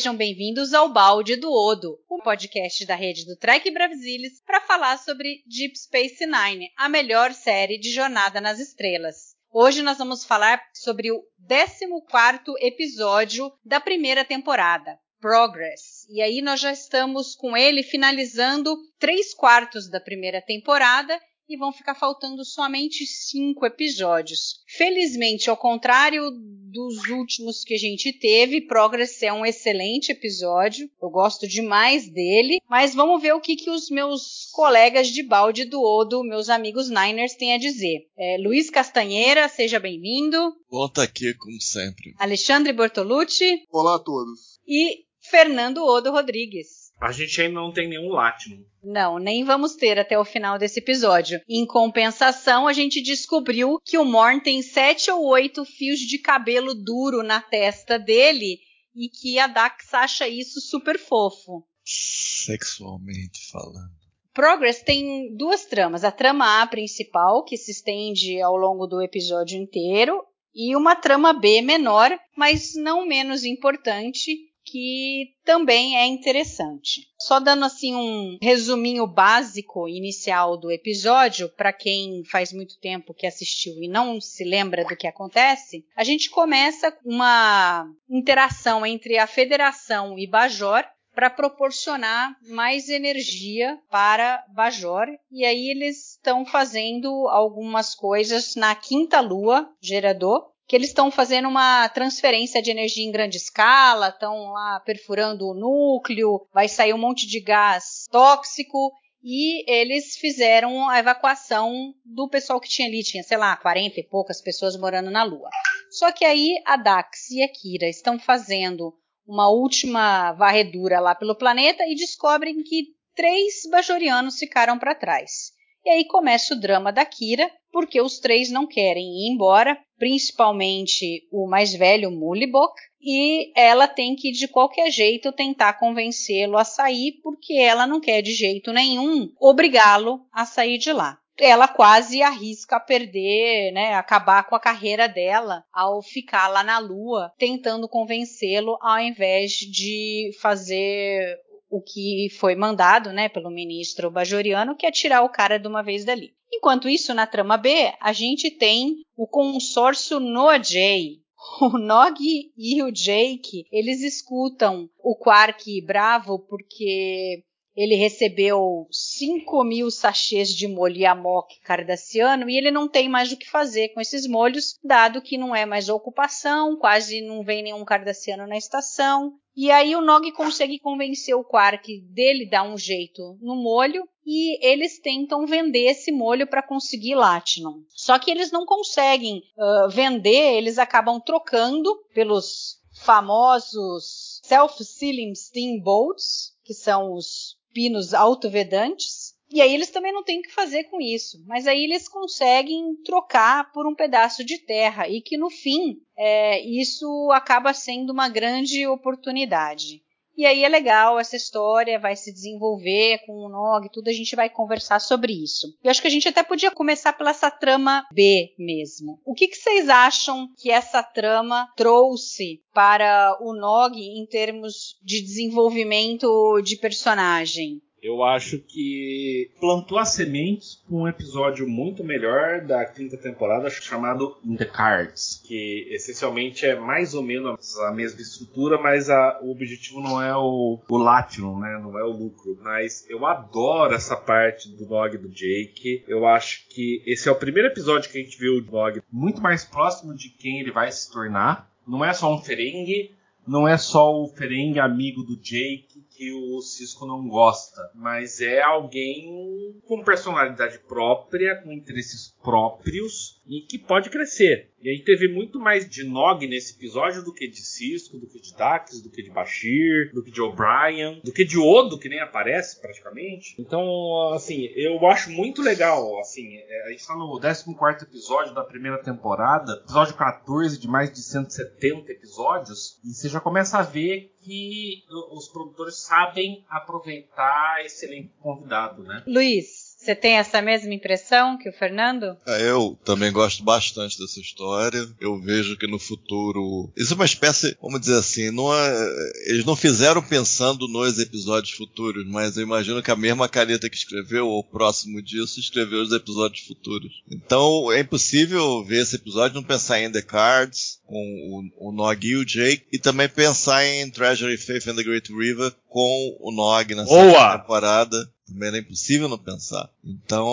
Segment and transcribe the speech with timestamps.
[0.00, 4.96] Sejam bem-vindos ao Balde do Odo, um podcast da rede do Trek Brasilis para falar
[4.96, 9.34] sobre Deep Space Nine, a melhor série de Jornada nas Estrelas.
[9.52, 16.06] Hoje nós vamos falar sobre o 14º episódio da primeira temporada, Progress.
[16.08, 21.20] E aí nós já estamos com ele finalizando três quartos da primeira temporada
[21.50, 24.60] e vão ficar faltando somente cinco episódios.
[24.68, 30.88] Felizmente, ao contrário dos últimos que a gente teve, Progress é um excelente episódio.
[31.02, 32.60] Eu gosto demais dele.
[32.68, 36.88] Mas vamos ver o que, que os meus colegas de balde do Odo, meus amigos
[36.88, 38.06] Niners, têm a dizer.
[38.16, 40.54] É, Luiz Castanheira, seja bem-vindo.
[40.70, 42.14] Bom estar aqui, como sempre.
[42.16, 43.64] Alexandre Bortolucci.
[43.72, 44.60] Olá a todos.
[44.68, 46.79] E Fernando Odo Rodrigues.
[47.00, 48.62] A gente ainda não tem nenhum Latinum.
[48.82, 51.40] Não, nem vamos ter até o final desse episódio.
[51.48, 56.74] Em compensação, a gente descobriu que o Morn tem sete ou oito fios de cabelo
[56.74, 58.58] duro na testa dele
[58.94, 61.64] e que a Dax acha isso super fofo.
[61.84, 64.00] Sexualmente falando.
[64.32, 66.04] Progress tem duas tramas.
[66.04, 70.22] A trama A principal, que se estende ao longo do episódio inteiro,
[70.54, 77.08] e uma trama B menor, mas não menos importante, que também é interessante.
[77.18, 83.26] Só dando assim um resuminho básico inicial do episódio para quem faz muito tempo que
[83.26, 89.26] assistiu e não se lembra do que acontece, a gente começa uma interação entre a
[89.26, 95.06] Federação e Bajor para proporcionar mais energia para Bajor.
[95.30, 101.48] E aí eles estão fazendo algumas coisas na quinta lua, gerador, que eles estão fazendo
[101.48, 106.98] uma transferência de energia em grande escala, estão lá perfurando o núcleo, vai sair um
[106.98, 113.24] monte de gás tóxico e eles fizeram a evacuação do pessoal que tinha ali, tinha,
[113.24, 115.50] sei lá, 40 e poucas pessoas morando na Lua.
[115.90, 118.94] Só que aí a Dax e a Kira estão fazendo
[119.26, 125.50] uma última varredura lá pelo planeta e descobrem que três bajorianos ficaram para trás.
[125.84, 131.26] E aí começa o drama da Kira, porque os três não querem ir embora, principalmente
[131.30, 137.20] o mais velho, Mulibok, e ela tem que de qualquer jeito tentar convencê-lo a sair,
[137.22, 141.18] porque ela não quer de jeito nenhum obrigá-lo a sair de lá.
[141.38, 147.32] Ela quase arrisca perder, né, acabar com a carreira dela ao ficar lá na Lua
[147.38, 151.38] tentando convencê-lo ao invés de fazer
[151.70, 155.82] o que foi mandado né, pelo ministro Bajoriano, que é tirar o cara de uma
[155.82, 156.34] vez dali.
[156.52, 161.20] Enquanto isso, na trama B, a gente tem o consórcio Noah-J.
[161.62, 167.42] O Nog e o Jake, eles escutam o Quark bravo porque
[167.76, 173.36] ele recebeu 5 mil sachês de molho Yamok cardassiano e ele não tem mais o
[173.36, 177.84] que fazer com esses molhos, dado que não é mais ocupação, quase não vem nenhum
[177.84, 179.34] cardassiano na estação.
[179.56, 184.64] E aí o Nog consegue convencer o Quark dele dar um jeito no molho e
[184.64, 187.84] eles tentam vender esse molho para conseguir Latinum.
[187.88, 196.74] Só que eles não conseguem uh, vender, eles acabam trocando pelos famosos self-sealing steamboats, que
[196.74, 199.34] são os pinos autovedantes.
[199.52, 201.42] E aí eles também não têm o que fazer com isso.
[201.46, 205.08] Mas aí eles conseguem trocar por um pedaço de terra.
[205.08, 210.02] E que no fim é, isso acaba sendo uma grande oportunidade.
[210.40, 214.34] E aí é legal essa história, vai se desenvolver com o Nog, tudo, a gente
[214.34, 215.66] vai conversar sobre isso.
[215.84, 219.20] Eu acho que a gente até podia começar pela essa trama B mesmo.
[219.22, 225.20] O que, que vocês acham que essa trama trouxe para o Nog em termos de
[225.20, 227.82] desenvolvimento de personagem?
[228.02, 234.36] Eu acho que plantou as sementes para um episódio muito melhor da quinta temporada chamado
[234.44, 239.50] In the Cards, que essencialmente é mais ou menos a mesma estrutura, mas a, o
[239.50, 241.78] objetivo não é o, o né?
[241.82, 242.58] Não é o lucro.
[242.62, 246.04] Mas eu adoro essa parte do Nog do Jake.
[246.08, 249.40] Eu acho que esse é o primeiro episódio que a gente viu o Nog muito
[249.40, 251.70] mais próximo de quem ele vai se tornar.
[251.86, 253.14] Não é só um Ferengue,
[253.46, 258.60] não é só o Ferengue amigo do Jake, que o Cisco não gosta, mas é
[258.60, 264.68] alguém com personalidade própria, com interesses próprios e que pode crescer.
[264.82, 268.38] E aí teve muito mais de Nog nesse episódio do que de Cisco, do que
[268.38, 272.08] de Dax, do que de Bashir, do que de O'Brien, do que de Odo, que
[272.08, 273.54] nem aparece praticamente.
[273.58, 278.62] Então, assim, eu acho muito legal, assim, é, a gente tá no 14 episódio da
[278.62, 284.30] primeira temporada, episódio 14 de mais de 170 episódios, e você já começa a ver
[284.42, 289.22] que os produtores sabem aproveitar esse elenco convidado, né?
[289.26, 292.34] Luiz, você tem essa mesma impressão que o Fernando?
[292.46, 295.06] É, eu também gosto bastante dessa história.
[295.20, 296.90] Eu vejo que no futuro.
[296.96, 299.32] Isso é uma espécie, vamos dizer assim, não é...
[299.46, 303.96] eles não fizeram pensando nos episódios futuros, mas eu imagino que a mesma caneta que
[303.96, 307.22] escreveu, ou próximo disso, escreveu os episódios futuros.
[307.30, 311.92] Então é impossível ver esse episódio e não pensar em The Cards, com o, o
[311.92, 316.36] Nog e o Jake, e também pensar em Treasury Faith and the Great River com
[316.40, 318.30] o Nog na segunda temporada.
[318.50, 319.88] Também era impossível não pensar.
[320.04, 320.44] Então,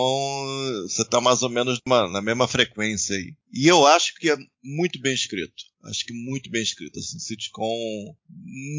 [0.83, 3.33] você tá mais ou menos na mesma frequência aí.
[3.51, 5.65] E eu acho que é muito bem escrito.
[5.83, 8.15] Acho que muito bem escrito, assim, sitcom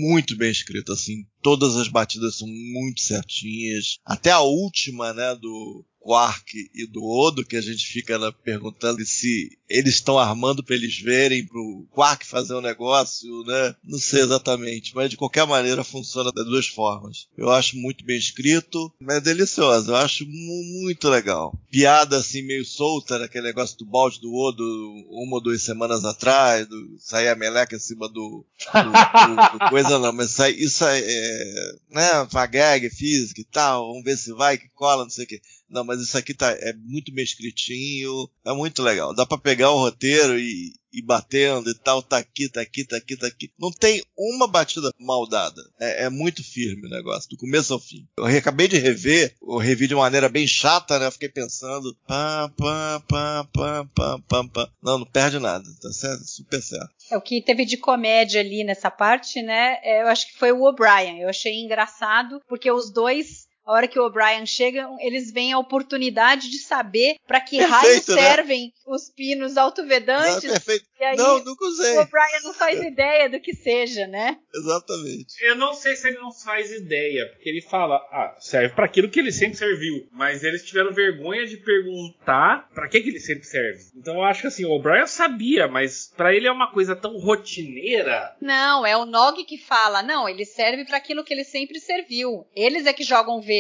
[0.01, 3.99] muito bem escrito, assim, todas as batidas são muito certinhas.
[4.05, 9.05] Até a última, né, do Quark e do Odo, que a gente fica né, perguntando
[9.05, 13.77] se eles estão armando para eles verem, pro Quark fazer um negócio, né?
[13.85, 17.29] Não sei exatamente, mas de qualquer maneira funciona das duas formas.
[17.37, 21.55] Eu acho muito bem escrito, mas é delicioso, eu acho muito legal.
[21.71, 24.65] Piada assim meio solta, aquele negócio do balde do Odo
[25.11, 29.69] uma ou duas semanas atrás, do, sair a meleca em cima do, do, do, do
[29.69, 34.33] coisa não, mas isso, é, é né, pra gag física e tal, vamos ver se
[34.33, 35.43] vai, que cola, não sei o que.
[35.69, 39.15] Não, mas isso aqui tá, é muito bem escritinho, é muito legal.
[39.15, 42.97] Dá para pegar o roteiro e, e batendo e tal, tá aqui, tá aqui, tá
[42.97, 43.53] aqui, tá aqui.
[43.59, 45.61] Não tem uma batida mal dada.
[45.79, 48.07] É, é muito firme o negócio, do começo ao fim.
[48.17, 51.07] Eu acabei de rever, eu revi de maneira bem chata, né?
[51.07, 53.49] Eu fiquei pensando, pam, pam, pam,
[53.95, 54.71] pam, pam, pam.
[54.83, 56.25] Não, não perde nada, tá certo?
[56.25, 56.91] Super certo.
[57.11, 59.79] É, o que teve de comédia ali nessa parte, né?
[59.83, 61.21] É, eu acho que foi o O'Brien.
[61.21, 65.59] Eu achei engraçado, porque os dois a hora que o O'Brien chega, eles veem a
[65.59, 68.01] oportunidade de saber para que perfeito, raio né?
[68.01, 70.45] servem os pinos autovedantes.
[70.45, 70.87] Não, perfeito.
[70.99, 71.99] E aí, não, nunca usei.
[71.99, 74.39] O O'Brien não faz ideia do que seja, né?
[74.55, 75.35] Exatamente.
[75.43, 79.11] Eu não sei se ele não faz ideia, porque ele fala, ah, serve para aquilo
[79.11, 80.09] que ele sempre serviu.
[80.13, 83.81] Mas eles tiveram vergonha de perguntar para que, que ele sempre serve.
[83.95, 87.19] Então eu acho que assim, o O'Brien sabia, mas para ele é uma coisa tão
[87.19, 88.35] rotineira.
[88.41, 92.47] Não, é o Nog que fala, não, ele serve para aquilo que ele sempre serviu.
[92.57, 93.58] Eles é que jogam verde.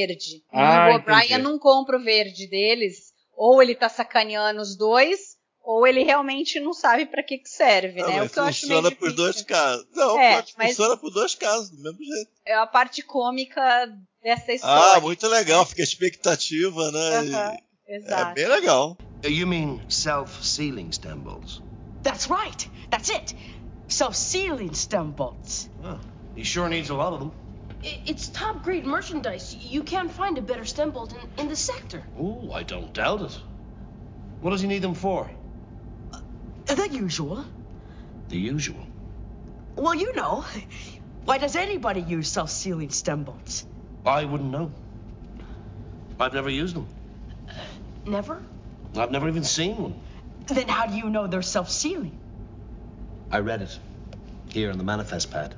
[0.53, 3.13] Ah, e o O'Brien não compra o verde deles.
[3.37, 8.01] Ou ele tá sacaneando os dois, ou ele realmente não sabe para que que serve,
[8.01, 8.23] Não, né?
[8.25, 9.17] o que eu acho meio funciona por difícil.
[9.17, 9.87] dois casos.
[9.95, 12.31] Não, É, mas- funciona por dois casos, do mesmo jeito.
[12.45, 13.89] É a parte cômica
[14.23, 14.97] dessa história.
[14.97, 17.17] Ah, muito legal, fica a expectativa, né?
[17.19, 18.35] Aham, E- É Exato.
[18.35, 18.99] bem legal.
[19.25, 21.63] You mean self-sealing stem bolts?
[22.03, 22.69] That's right.
[22.91, 23.35] That's it.
[23.89, 25.71] Self-sealing stem bolts.
[25.83, 25.99] Well,
[26.37, 27.33] he sure needs a lot of them.
[27.83, 29.55] It's top grade merchandise.
[29.55, 32.03] You can't find a better stem bolt in, in the sector.
[32.19, 33.39] Oh, I don't doubt it.
[34.41, 35.31] What does he need them for?
[36.13, 37.45] Uh, the usual.
[38.29, 38.85] The usual.
[39.77, 40.45] Well, you know.
[41.25, 43.67] Why does anybody use self-sealing stem bolts?
[44.05, 44.73] I wouldn't know.
[46.19, 46.89] I've never used them.
[47.49, 47.53] Uh,
[48.07, 48.43] never?
[48.97, 50.01] I've never even seen one.
[50.47, 52.19] Then how do you know they're self-sealing?
[53.31, 53.79] I read it
[54.49, 55.55] here on the manifest pad.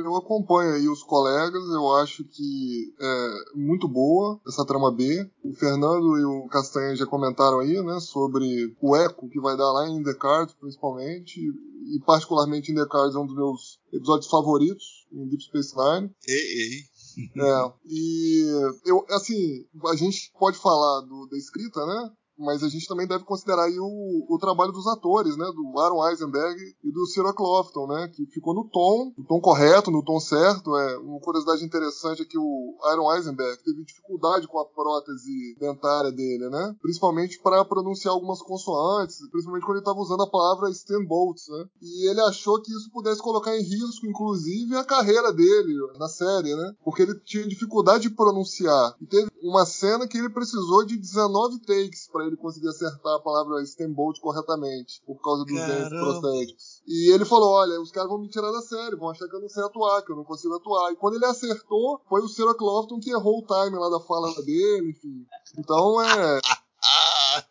[0.00, 5.28] Eu acompanho aí os colegas, eu acho que é muito boa essa trama B.
[5.44, 9.70] O Fernando e o Castanha já comentaram aí, né, sobre o eco que vai dar
[9.72, 15.26] lá em Cards, principalmente, e particularmente em Cards é um dos meus episódios favoritos, em
[15.28, 16.10] Deep Space Nine.
[16.26, 16.98] Ei, ei.
[17.36, 18.44] É, e
[18.86, 22.10] eu, assim, a gente pode falar do, da escrita, né?
[22.38, 25.46] Mas a gente também deve considerar aí o, o trabalho dos atores, né?
[25.54, 28.08] Do Aaron Eisenberg e do Cyril Clofton, né?
[28.14, 30.76] Que ficou no tom, no tom correto, no tom certo.
[30.76, 36.12] É, uma curiosidade interessante é que o Aaron Eisenberg teve dificuldade com a prótese dentária
[36.12, 36.76] dele, né?
[36.80, 40.68] Principalmente para pronunciar algumas consoantes, principalmente quando ele estava usando a palavra
[41.06, 41.64] Bolts, né?
[41.82, 46.54] E ele achou que isso pudesse colocar em risco, inclusive, a carreira dele na série,
[46.54, 46.74] né?
[46.84, 48.94] Porque ele tinha dificuldade de pronunciar.
[49.00, 53.20] E teve uma cena que ele precisou de 19 takes para ele conseguir acertar a
[53.20, 56.82] palavra Bolt corretamente, por causa dos dentes prostéticos.
[56.86, 59.40] E ele falou: Olha, os caras vão me tirar da série, vão achar que eu
[59.40, 60.92] não sei atuar, que eu não consigo atuar.
[60.92, 64.32] E quando ele acertou, foi o Sarah Clofton que errou o time lá da fala
[64.42, 65.26] dele, enfim.
[65.58, 66.40] Então é.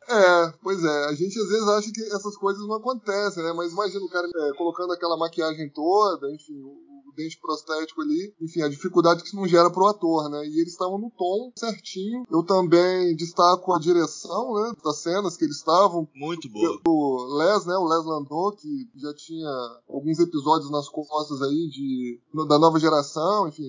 [0.09, 3.53] É, pois é, a gente às vezes acha que essas coisas não acontecem, né?
[3.53, 8.33] Mas imagina o cara é, colocando aquela maquiagem toda, enfim, o, o dente prostético ali.
[8.39, 10.45] Enfim, a dificuldade que isso não gera pro ator, né?
[10.45, 12.23] E eles estavam no tom certinho.
[12.31, 14.73] Eu também destaco a direção, né?
[14.83, 16.07] Das cenas que eles estavam.
[16.15, 16.79] Muito boa.
[16.87, 17.75] O Les, né?
[17.75, 19.49] O Les Landau, que já tinha
[19.89, 23.67] alguns episódios nas costas aí de, da nova geração, enfim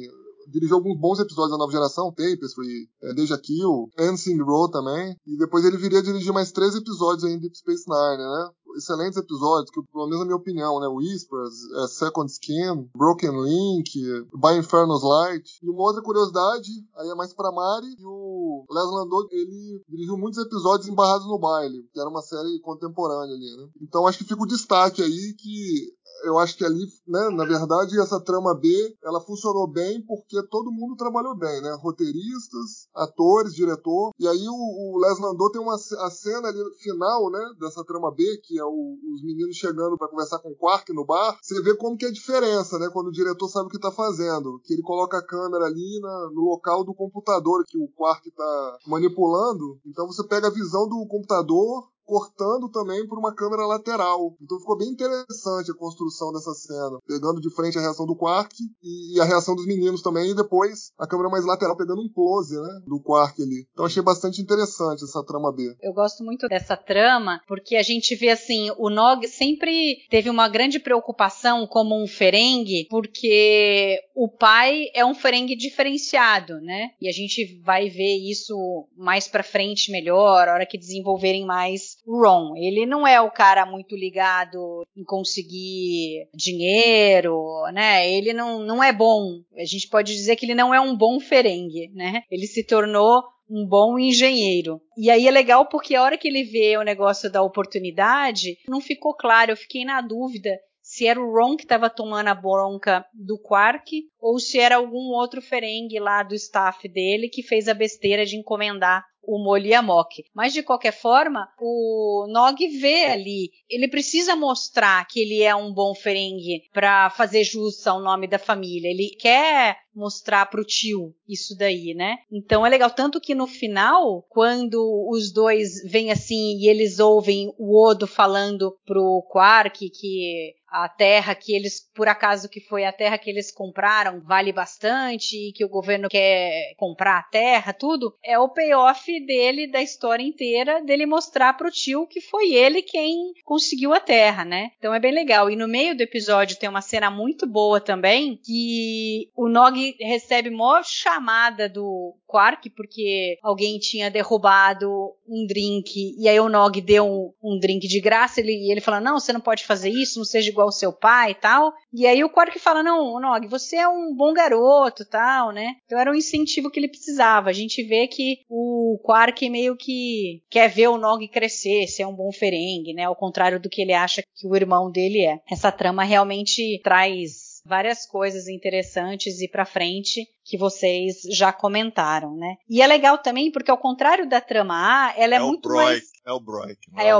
[0.51, 5.37] dirigiu alguns bons episódios da nova geração, Tapestry, é, Deja Kill, Ensign Row também, e
[5.37, 8.51] depois ele viria a dirigir mais três episódios aí em Deep Space Nine, né?
[8.77, 10.87] Excelentes episódios, que pelo menos na minha opinião, né?
[10.87, 13.91] Whispers, é, Second Skin, Broken Link,
[14.35, 15.59] By Infernus Light.
[15.63, 20.17] E uma outra curiosidade, aí é mais pra Mari, e o Les Landau, ele dirigiu
[20.17, 23.69] muitos episódios embarrados no baile, que era uma série contemporânea ali, né?
[23.81, 27.99] Então acho que fica o destaque aí que eu acho que ali, né, na verdade,
[28.01, 31.77] essa trama B, ela funcionou bem porque todo mundo trabalhou bem, né?
[31.81, 34.13] Roteiristas, atores, diretor.
[34.19, 38.11] E aí o, o Les Landau tem uma a cena ali final, né, dessa trama
[38.13, 41.39] B, que é o, os meninos chegando para conversar com o Quark no bar.
[41.43, 43.91] Você vê como que é a diferença, né, quando o diretor sabe o que tá
[43.91, 48.31] fazendo, que ele coloca a câmera ali na, no local do computador que o Quark
[48.31, 49.81] tá manipulando.
[49.87, 54.35] Então você pega a visão do computador cortando também por uma câmera lateral.
[54.43, 58.57] Então ficou bem interessante a construção dessa cena, pegando de frente a reação do Quark
[58.83, 62.59] e a reação dos meninos também, e depois a câmera mais lateral pegando um close,
[62.59, 63.67] né, do Quark ali.
[63.73, 65.77] Então achei bastante interessante essa trama B.
[65.83, 70.49] Eu gosto muito dessa trama porque a gente vê assim, o Nog sempre teve uma
[70.49, 76.89] grande preocupação como um Ferengue, porque o pai é um Ferengue diferenciado, né?
[77.03, 78.57] E a gente vai ver isso
[78.97, 82.57] mais para frente melhor, a hora que desenvolverem mais Ron.
[82.57, 87.37] Ele não é o cara muito ligado em conseguir dinheiro,
[87.73, 88.11] né?
[88.11, 89.43] Ele não, não é bom.
[89.57, 92.23] A gente pode dizer que ele não é um bom ferengue, né?
[92.31, 94.81] Ele se tornou um bom engenheiro.
[94.97, 98.81] E aí é legal porque a hora que ele vê o negócio da oportunidade, não
[98.81, 100.51] ficou claro, eu fiquei na dúvida
[100.89, 105.13] se era o Ron que estava tomando a bronca do Quark ou se era algum
[105.13, 110.25] outro ferengue lá do staff dele que fez a besteira de encomendar o Moliamok.
[110.35, 115.73] Mas de qualquer forma, o Nog vê ali, ele precisa mostrar que ele é um
[115.73, 118.89] bom Ferengue para fazer jus ao nome da família.
[118.89, 122.17] Ele quer mostrar pro tio isso daí, né?
[122.33, 127.53] Então é legal tanto que no final, quando os dois vêm assim e eles ouvem
[127.59, 132.93] o Odo falando pro Quark que a terra que eles, por acaso que foi a
[132.93, 138.15] terra que eles compraram, vale bastante e que o governo quer comprar a terra, tudo,
[138.25, 143.33] é o payoff dele, da história inteira, dele mostrar pro tio que foi ele quem
[143.45, 144.71] conseguiu a terra, né?
[144.79, 145.51] Então é bem legal.
[145.51, 150.51] E no meio do episódio tem uma cena muito boa também, que o Nog recebe
[150.51, 154.89] maior chamada do Quark, porque alguém tinha derrubado
[155.27, 158.81] um drink, e aí o Nog deu um, um drink de graça, ele, e ele
[158.81, 161.73] fala, não, você não pode fazer isso, não seja igual seu pai e tal.
[161.93, 165.77] E aí o Quark fala, não, Nog, você é um bom garoto tal, né?
[165.85, 167.49] Então era um incentivo que ele precisava.
[167.49, 172.15] A gente vê que o Quark meio que quer ver o Nog crescer, ser um
[172.15, 173.05] bom ferengue, né?
[173.05, 175.41] Ao contrário do que ele acha que o irmão dele é.
[175.51, 182.57] Essa trama realmente traz várias coisas interessantes e para frente que vocês já comentaram, né?
[182.69, 186.05] E é legal também porque ao contrário da trama A, ela é, é muito mais
[186.29, 186.79] é o Broik.
[186.95, 187.15] É, é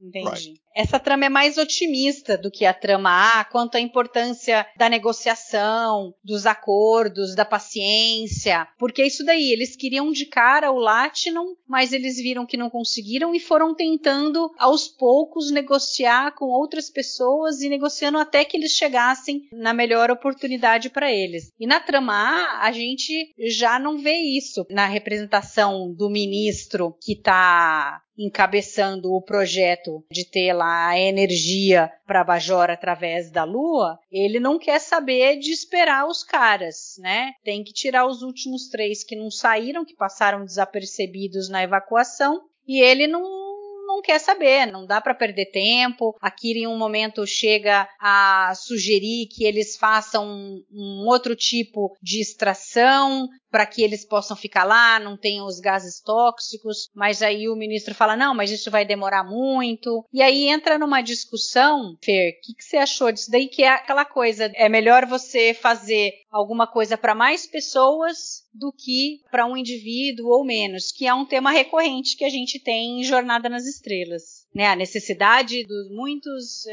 [0.00, 0.60] entendi.
[0.74, 6.12] Essa trama é mais otimista do que a trama A, quanto à importância da negociação,
[6.22, 11.94] dos acordos, da paciência, porque é isso daí, eles queriam de cara o Latinum, mas
[11.94, 17.70] eles viram que não conseguiram e foram tentando aos poucos negociar com outras pessoas e
[17.70, 21.50] negociando até que eles chegassem na melhor oportunidade para eles.
[21.58, 27.14] E na trama A, a gente já não vê isso na representação do ministro que
[27.14, 34.40] está encabeçando o projeto de ter lá a energia para Bajor através da Lua, ele
[34.40, 37.32] não quer saber de esperar os caras, né?
[37.44, 42.80] Tem que tirar os últimos três que não saíram, que passaram desapercebidos na evacuação, e
[42.80, 43.46] ele não
[43.86, 46.14] não quer saber, não dá para perder tempo.
[46.20, 51.96] A Kira em um momento chega a sugerir que eles façam um, um outro tipo
[52.02, 57.48] de extração para que eles possam ficar lá, não tenham os gases tóxicos, mas aí
[57.48, 60.04] o ministro fala: não, mas isso vai demorar muito.
[60.12, 63.48] E aí entra numa discussão, Fer, o que, que você achou disso daí?
[63.48, 69.22] Que é aquela coisa: é melhor você fazer alguma coisa para mais pessoas do que
[69.30, 73.04] para um indivíduo ou menos, que é um tema recorrente que a gente tem em
[73.04, 76.64] Jornada nas Estrelas né, a necessidade dos muitos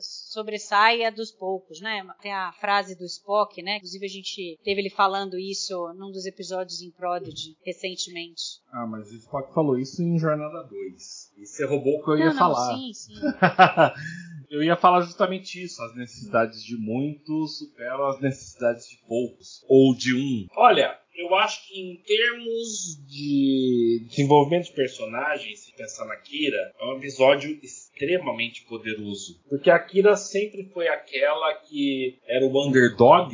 [0.00, 2.06] sobressaia dos poucos, né?
[2.20, 3.76] Tem a frase do Spock, né?
[3.76, 8.60] Inclusive a gente teve ele falando isso num dos episódios em Prodigy recentemente.
[8.72, 11.32] Ah, mas o Spock falou isso em Jornada 2.
[11.38, 12.76] E você roubou o que eu não, ia não, falar.
[12.76, 13.14] Sim, sim.
[14.54, 15.82] Eu ia falar justamente isso.
[15.82, 19.64] As necessidades de muitos superam as necessidades de poucos.
[19.68, 20.46] Ou de um.
[20.56, 26.84] Olha, eu acho que em termos de desenvolvimento de personagens, se pensar na Kira, é
[26.84, 29.40] um episódio extremamente poderoso.
[29.48, 33.30] Porque a Kira sempre foi aquela que era o underdog,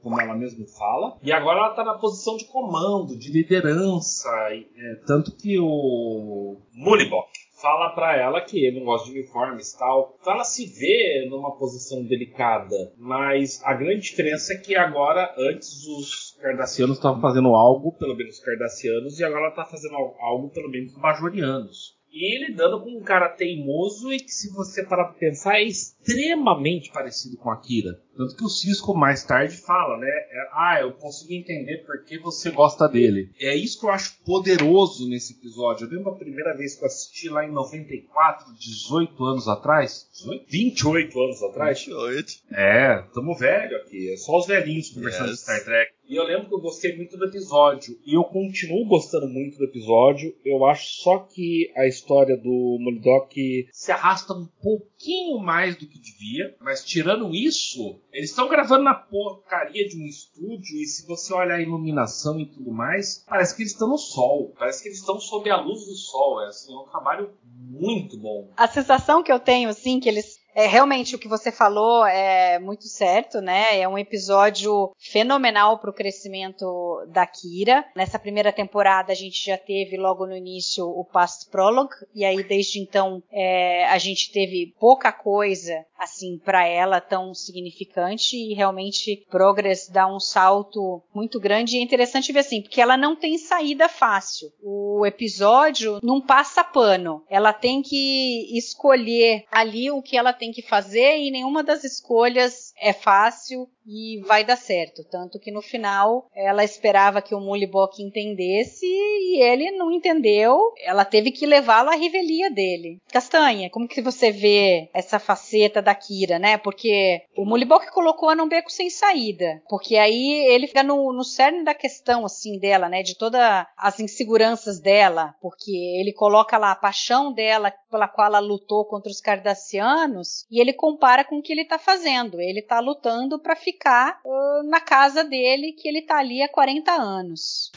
[0.00, 4.30] como ela mesma fala, e agora ela está na posição de comando, de liderança.
[4.50, 7.33] É, tanto que o Mulibok
[7.64, 10.18] fala para ela que ele não gosta de uniformes e tal.
[10.20, 12.92] Então ela se vê numa posição delicada.
[12.98, 18.36] Mas a grande diferença é que agora, antes os Cardassianos estavam fazendo algo, pelo menos
[18.36, 21.96] os Cardassianos, e agora ela está fazendo algo, pelo menos os Bajorianos.
[22.14, 25.64] E ele lidando com um cara teimoso e que, se você parar pra pensar, é
[25.64, 28.00] extremamente parecido com Akira.
[28.16, 30.08] Tanto que o Cisco mais tarde fala, né?
[30.08, 33.30] É, ah, eu consegui entender por que você gosta dele.
[33.40, 35.86] É isso que eu acho poderoso nesse episódio.
[35.86, 40.08] Eu lembro a primeira vez que eu assisti lá em 94, 18 anos atrás.
[40.12, 40.46] 18?
[40.48, 41.84] 28 anos atrás.
[41.84, 42.32] 28.
[42.52, 44.12] É, tamo velho aqui.
[44.12, 45.38] É só os velhinhos conversando yes.
[45.38, 45.93] de Star Trek.
[46.08, 47.98] E eu lembro que eu gostei muito do episódio.
[48.04, 50.34] E eu continuo gostando muito do episódio.
[50.44, 55.98] Eu acho só que a história do Molidok se arrasta um pouquinho mais do que
[55.98, 56.54] devia.
[56.60, 60.76] Mas tirando isso, eles estão gravando na porcaria de um estúdio.
[60.76, 64.52] E se você olhar a iluminação e tudo mais, parece que eles estão no sol.
[64.58, 66.42] Parece que eles estão sob a luz do sol.
[66.42, 68.50] É, assim, é um trabalho muito bom.
[68.56, 72.58] A sensação que eu tenho, assim, que eles é, realmente o que você falou é
[72.58, 73.80] muito certo, né?
[73.80, 77.84] É um episódio fenomenal para o crescimento da Kira.
[77.94, 82.42] Nessa primeira temporada a gente já teve logo no início o Past Prologue e aí
[82.42, 89.24] desde então é, a gente teve pouca coisa assim para ela tão significante e realmente
[89.30, 93.38] Progress dá um salto muito grande e é interessante ver assim porque ela não tem
[93.38, 94.52] saída fácil.
[94.62, 97.24] O episódio não passa pano.
[97.28, 101.84] Ela tem que escolher ali o que ela tem tem que fazer e nenhuma das
[101.84, 105.04] escolhas é fácil e vai dar certo.
[105.04, 110.58] Tanto que no final ela esperava que o Mulibok entendesse e ele não entendeu.
[110.82, 113.00] Ela teve que levá-lo à revelia dele.
[113.12, 116.56] Castanha, como que você vê essa faceta da Kira, né?
[116.56, 119.62] Porque o Mulibok colocou num beco sem saída.
[119.68, 123.02] Porque aí ele fica no, no cerne da questão, assim, dela, né?
[123.02, 125.34] De todas as inseguranças dela.
[125.40, 130.60] Porque ele coloca lá a paixão dela pela qual ela lutou contra os Cardassianos e
[130.60, 132.40] ele compara com o que ele tá fazendo.
[132.40, 136.90] Ele tá lutando para ficar uh, na casa dele, que ele tá ali há 40
[136.90, 137.70] anos.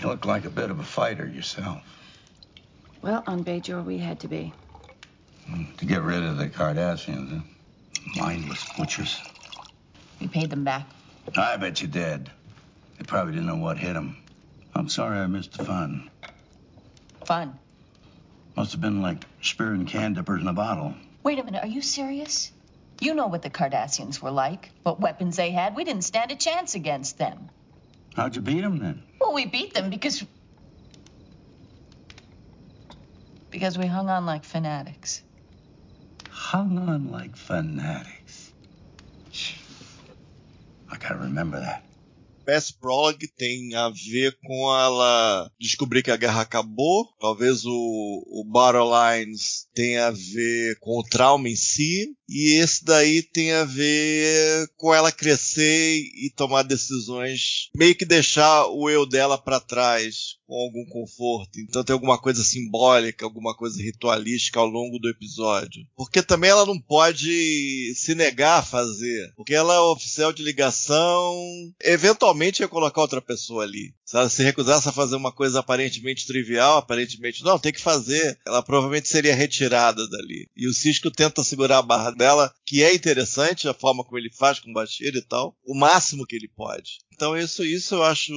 [0.00, 1.82] You look like a bit of a fighter yourself.
[3.02, 4.52] Well, on Bajor we had to be.
[5.46, 7.42] Hmm, to get rid of the Cardassians, huh?
[8.16, 9.20] Mindless butchers.
[10.20, 10.86] We paid them back.
[11.36, 12.30] I bet you did.
[12.98, 14.16] They probably didn't know what hit them.
[14.74, 16.10] I'm sorry I missed the fun.
[17.24, 17.58] Fun?
[18.56, 20.94] Must have been like spearing can dippers in a bottle.
[21.22, 22.50] Wait a minute, are you serious?
[23.00, 25.76] You know what the Cardassians were like, what weapons they had.
[25.76, 27.50] We didn't stand a chance against them.
[28.14, 29.04] How'd you beat them then?
[29.20, 30.24] Well, we beat them because.
[33.50, 35.22] Because we hung on like fanatics.
[36.28, 38.52] Hung on like fanatics.
[40.90, 41.87] I gotta remember that.
[42.48, 47.06] Pass Prologue tem a ver com ela descobrir que a guerra acabou.
[47.20, 52.08] Talvez o, o Battle Lines tenha a ver com o trauma em si.
[52.26, 58.66] E esse daí tem a ver com ela crescer e tomar decisões, meio que deixar
[58.68, 61.60] o eu dela para trás com algum conforto.
[61.60, 65.86] Então tem alguma coisa simbólica, alguma coisa ritualística ao longo do episódio.
[65.94, 71.36] Porque também ela não pode se negar a fazer, porque ela é oficial de ligação,
[71.84, 73.94] eventualmente ia colocar outra pessoa ali.
[74.06, 78.38] Se ela se recusasse a fazer uma coisa aparentemente trivial, aparentemente não, tem que fazer,
[78.46, 80.48] ela provavelmente seria retirada dali.
[80.56, 84.32] E o Cisco tenta segurar a barra dela, que é interessante a forma como ele
[84.32, 87.00] faz com o Bashir e tal, o máximo que ele pode.
[87.18, 88.32] Então isso, isso eu acho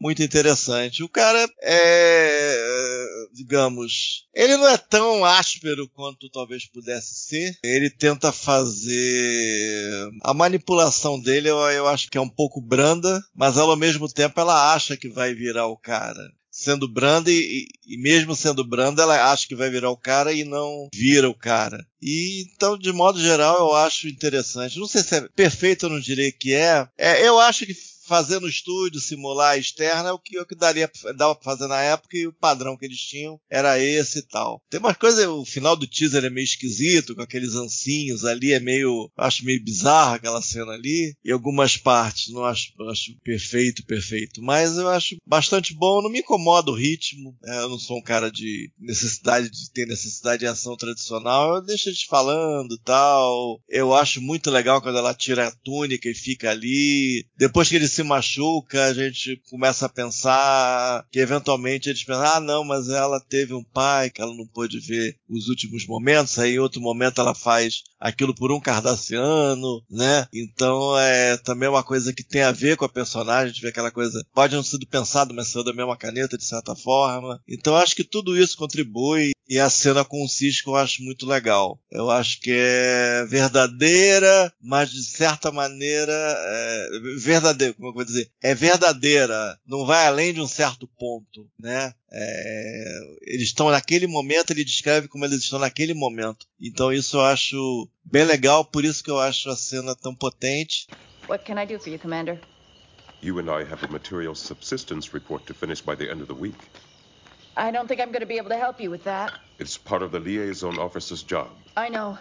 [0.00, 1.04] muito interessante.
[1.04, 7.56] O cara é, digamos, ele não é tão áspero quanto talvez pudesse ser.
[7.62, 13.56] Ele tenta fazer a manipulação dele, eu, eu acho que é um pouco branda, mas
[13.56, 18.34] ao mesmo tempo ela acha que vai virar o cara sendo branda e, e, mesmo
[18.34, 21.86] sendo branda, ela acha que vai virar o cara e não vira o cara.
[22.00, 24.78] E então, de modo geral, eu acho interessante.
[24.78, 26.88] Não sei se é perfeito, eu não direi que é.
[26.96, 27.74] é eu acho que
[28.06, 31.44] fazer no estúdio, simular a externa, é o que, é o que daria, dava pra
[31.44, 34.62] fazer na época e o padrão que eles tinham era esse e tal.
[34.70, 38.60] Tem umas coisas, o final do teaser é meio esquisito, com aqueles ancinhos ali, é
[38.60, 44.42] meio, acho meio bizarro aquela cena ali, e algumas partes, não acho, acho perfeito, perfeito,
[44.42, 48.02] mas eu acho bastante bom, não me incomoda o ritmo, é, eu não sou um
[48.02, 53.94] cara de necessidade de ter necessidade de ação tradicional, eu deixo eles falando tal, eu
[53.94, 58.02] acho muito legal quando ela tira a túnica e fica ali, depois que ele se
[58.02, 63.54] machuca, a gente começa a pensar que eventualmente eles pensam, ah não, mas ela teve
[63.54, 67.34] um pai que ela não pôde ver os últimos momentos, aí em outro momento ela
[67.34, 70.26] faz aquilo por um cardassiano, né?
[70.32, 74.24] Então é também uma coisa que tem a ver com a personagem, vê aquela coisa,
[74.32, 77.40] pode não sido pensado, mas saiu da mesma caneta de certa forma.
[77.48, 81.26] Então acho que tudo isso contribui e a cena com o Cisco eu acho muito
[81.26, 81.78] legal.
[81.90, 86.88] Eu acho que é verdadeira, mas de certa maneira é
[87.18, 91.92] verdadeira, como eu vou dizer, é verdadeira, não vai além de um certo ponto, né?
[92.10, 96.46] É, eles estão naquele momento, ele descreve como eles estão naquele momento.
[96.60, 100.88] Então isso eu acho bem legal, por isso que eu acho a cena tão potente.
[101.28, 102.40] What can I do for you, Commander?
[103.20, 106.34] You and I have a material subsistence report to finish by the end of the
[106.34, 106.70] week.
[107.56, 109.32] I don't think I'm going to be able to help you with that.
[109.58, 111.50] It's part of the liaison officer's job.
[111.76, 112.18] I know.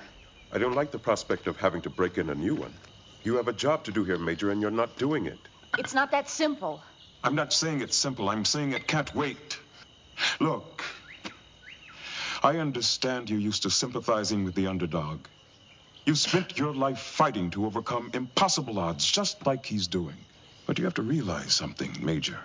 [0.52, 2.80] I don't like the prospect of having to break in a new one.
[3.24, 5.50] You have a job to do here, Major, and you're not doing it.
[5.78, 6.82] It's not that simple.
[7.24, 8.30] I'm not saying it's simple.
[8.30, 9.60] I'm saying it can't wait.
[10.40, 10.84] Look,
[12.44, 15.28] I understand you're used to sympathizing with the underdog.
[16.06, 20.26] You spent your life fighting to overcome impossible odds, just like he's doing.
[20.68, 22.40] But you have to realize something, Major.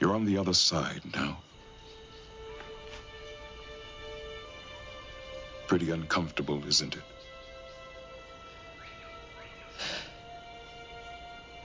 [0.00, 1.38] You're on the other side now.
[5.66, 7.02] Pretty uncomfortable, isn't it?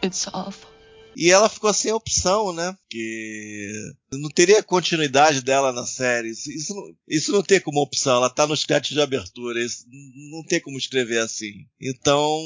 [0.01, 0.71] It's awful.
[1.15, 2.75] E ela ficou sem opção, né?
[2.81, 3.71] Porque
[4.13, 6.29] não teria continuidade dela na série.
[6.29, 8.17] Isso, isso, não, isso não tem como opção.
[8.17, 9.63] Ela tá nos créditos de abertura.
[9.63, 9.85] Isso
[10.31, 11.65] não tem como escrever assim.
[11.79, 12.39] Então,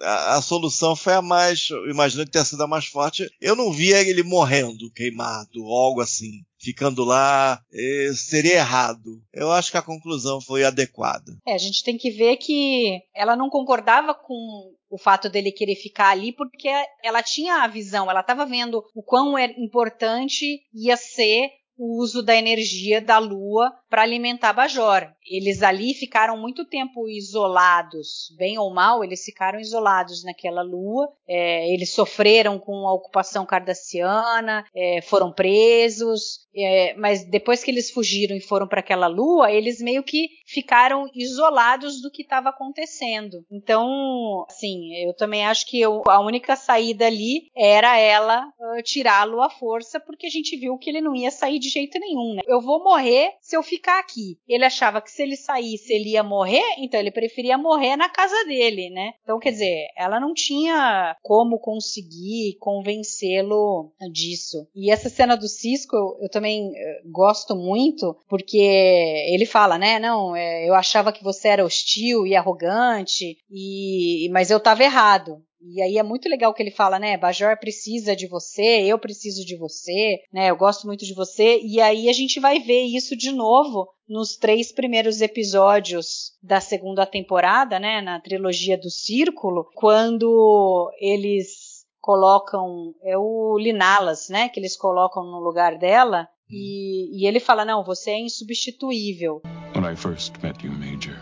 [0.00, 1.68] a, a solução foi a mais.
[1.90, 3.30] Imagino que tenha sido a mais forte.
[3.40, 9.22] Eu não via ele morrendo, queimado, ou algo assim ficando lá, eh, seria errado.
[9.32, 11.32] Eu acho que a conclusão foi adequada.
[11.46, 15.76] É, a gente tem que ver que ela não concordava com o fato dele querer
[15.76, 16.68] ficar ali, porque
[17.04, 22.34] ela tinha a visão, ela estava vendo o quão importante ia ser o uso da
[22.34, 25.08] energia da Lua para alimentar Bajor.
[25.28, 31.08] Eles ali ficaram muito tempo isolados, bem ou mal, eles ficaram isolados naquela Lua.
[31.28, 37.90] É, eles sofreram com a ocupação cardassiana, é, foram presos, é, mas depois que eles
[37.90, 43.44] fugiram e foram para aquela Lua, eles meio que ficaram isolados do que estava acontecendo.
[43.50, 49.42] Então, assim, eu também acho que eu, a única saída ali era ela uh, tirá-lo
[49.42, 52.34] à força, porque a gente viu que ele não ia sair de jeito nenhum.
[52.36, 52.42] Né?
[52.46, 54.38] Eu vou morrer se eu ficar aqui.
[54.48, 58.44] Ele achava que se ele saísse ele ia morrer, então ele preferia morrer na casa
[58.44, 59.12] dele, né?
[59.22, 64.66] Então, quer dizer, ela não tinha como conseguir convencê-lo disso.
[64.74, 69.98] E essa cena do Cisco eu, eu também eh, gosto muito, porque ele fala, né?
[69.98, 75.42] Não, é, eu achava que você era hostil e arrogante, e mas eu estava errado.
[75.68, 77.16] E aí é muito legal que ele fala, né?
[77.16, 80.50] Bajor precisa de você, eu preciso de você, né?
[80.50, 81.60] Eu gosto muito de você.
[81.62, 87.04] E aí a gente vai ver isso de novo nos três primeiros episódios da segunda
[87.04, 88.00] temporada, né?
[88.00, 94.48] Na trilogia do Círculo, quando eles colocam é o Linalas, né?
[94.48, 96.28] Que eles colocam no lugar dela.
[96.48, 99.42] E, e ele fala, não, você é insubstituível.
[99.74, 101.18] When I first met you, Major,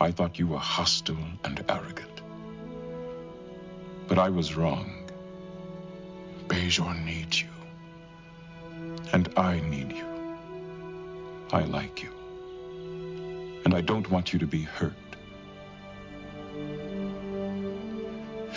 [0.00, 2.17] I thought you were hostile and arrogant.
[4.08, 4.90] But I was wrong.
[6.48, 7.48] Bejor needs you.
[9.12, 10.06] And I need you.
[11.52, 12.10] I like you.
[13.64, 14.94] And I don't want you to be hurt.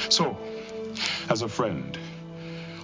[0.09, 0.37] So,
[1.29, 1.97] as a friend,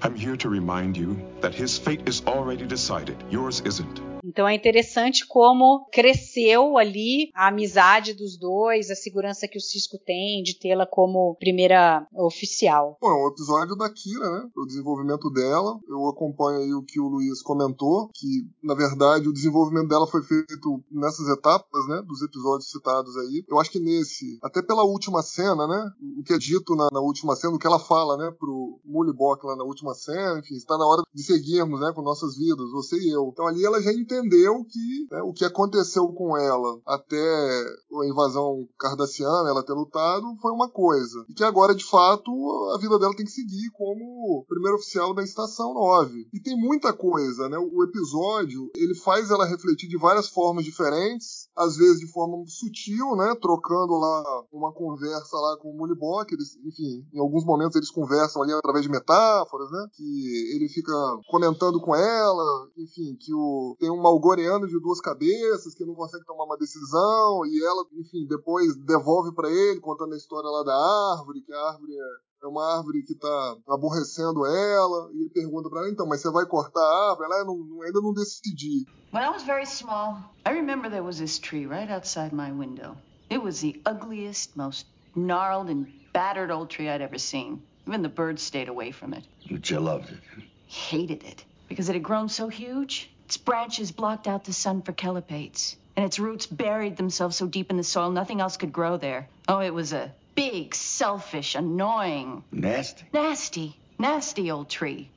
[0.01, 3.23] I'm here to remind you that his fate is already decided.
[3.29, 4.16] Yours isn't.
[4.27, 9.97] Então é interessante como cresceu ali a amizade dos dois, a segurança que o Cisco
[10.05, 12.97] tem de tê-la como primeira oficial.
[13.01, 14.49] Bom, é um episódio da Kira, né?
[14.55, 15.79] O desenvolvimento dela.
[15.87, 18.27] Eu acompanho aí o que o Luiz comentou, que
[18.61, 22.01] na verdade o desenvolvimento dela foi feito nessas etapas, né?
[22.05, 23.45] Dos episódios citados aí.
[23.47, 25.91] Eu acho que nesse, até pela última cena, né?
[26.19, 28.29] O que é dito na, na última cena, o que ela fala, né?
[28.37, 31.93] Pro Mulibok lá na última cena, enfim, está na hora de seguirmos, né?
[31.95, 33.29] Com nossas vidas, você e eu.
[33.31, 38.05] Então ali ela já entende entendeu que né, o que aconteceu com ela até a
[38.07, 41.25] invasão cardassiana, ela ter lutado, foi uma coisa.
[41.29, 42.31] E que agora, de fato,
[42.75, 46.27] a vida dela tem que seguir como primeiro oficial da Estação 9.
[46.33, 47.57] E tem muita coisa, né?
[47.57, 53.15] O episódio, ele faz ela refletir de várias formas diferentes, às vezes de forma sutil,
[53.15, 53.35] né?
[53.41, 58.41] Trocando lá uma conversa lá com o Mulibok, eles, enfim, em alguns momentos eles conversam
[58.41, 59.87] ali através de metáforas, né?
[59.93, 60.93] Que ele fica
[61.29, 66.25] comentando com ela, enfim, que o, tem um malgoreano de duas cabeças que não consegue
[66.25, 71.17] tomar uma decisão e ela, enfim, depois devolve para ele contando a história lá da
[71.17, 75.69] árvore, que a árvore é é uma árvore que tá aborrecendo ela, e ele pergunta
[75.71, 77.31] para ela, então, mas você vai cortar a árvore?
[77.31, 78.85] Ela, não, ainda não decidi.
[79.11, 82.95] When I was very small, I remember there was this tree right outside my window.
[83.31, 87.59] It was the ugliest, most gnarled and battered old tree I'd ever seen.
[87.87, 89.23] Even the birds stayed away from it.
[89.49, 90.19] But you loved it.
[90.67, 93.09] Hated it because it had grown so huge.
[93.27, 97.69] Its branches blocked out the sun for calipates, and its roots buried themselves so deep
[97.69, 99.27] in the soil nothing else could grow there.
[99.49, 103.03] Oh, it was a big, selfish, annoying, Nasty.
[103.11, 105.09] nasty, nasty old tree.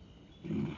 [0.44, 0.72] Hmm.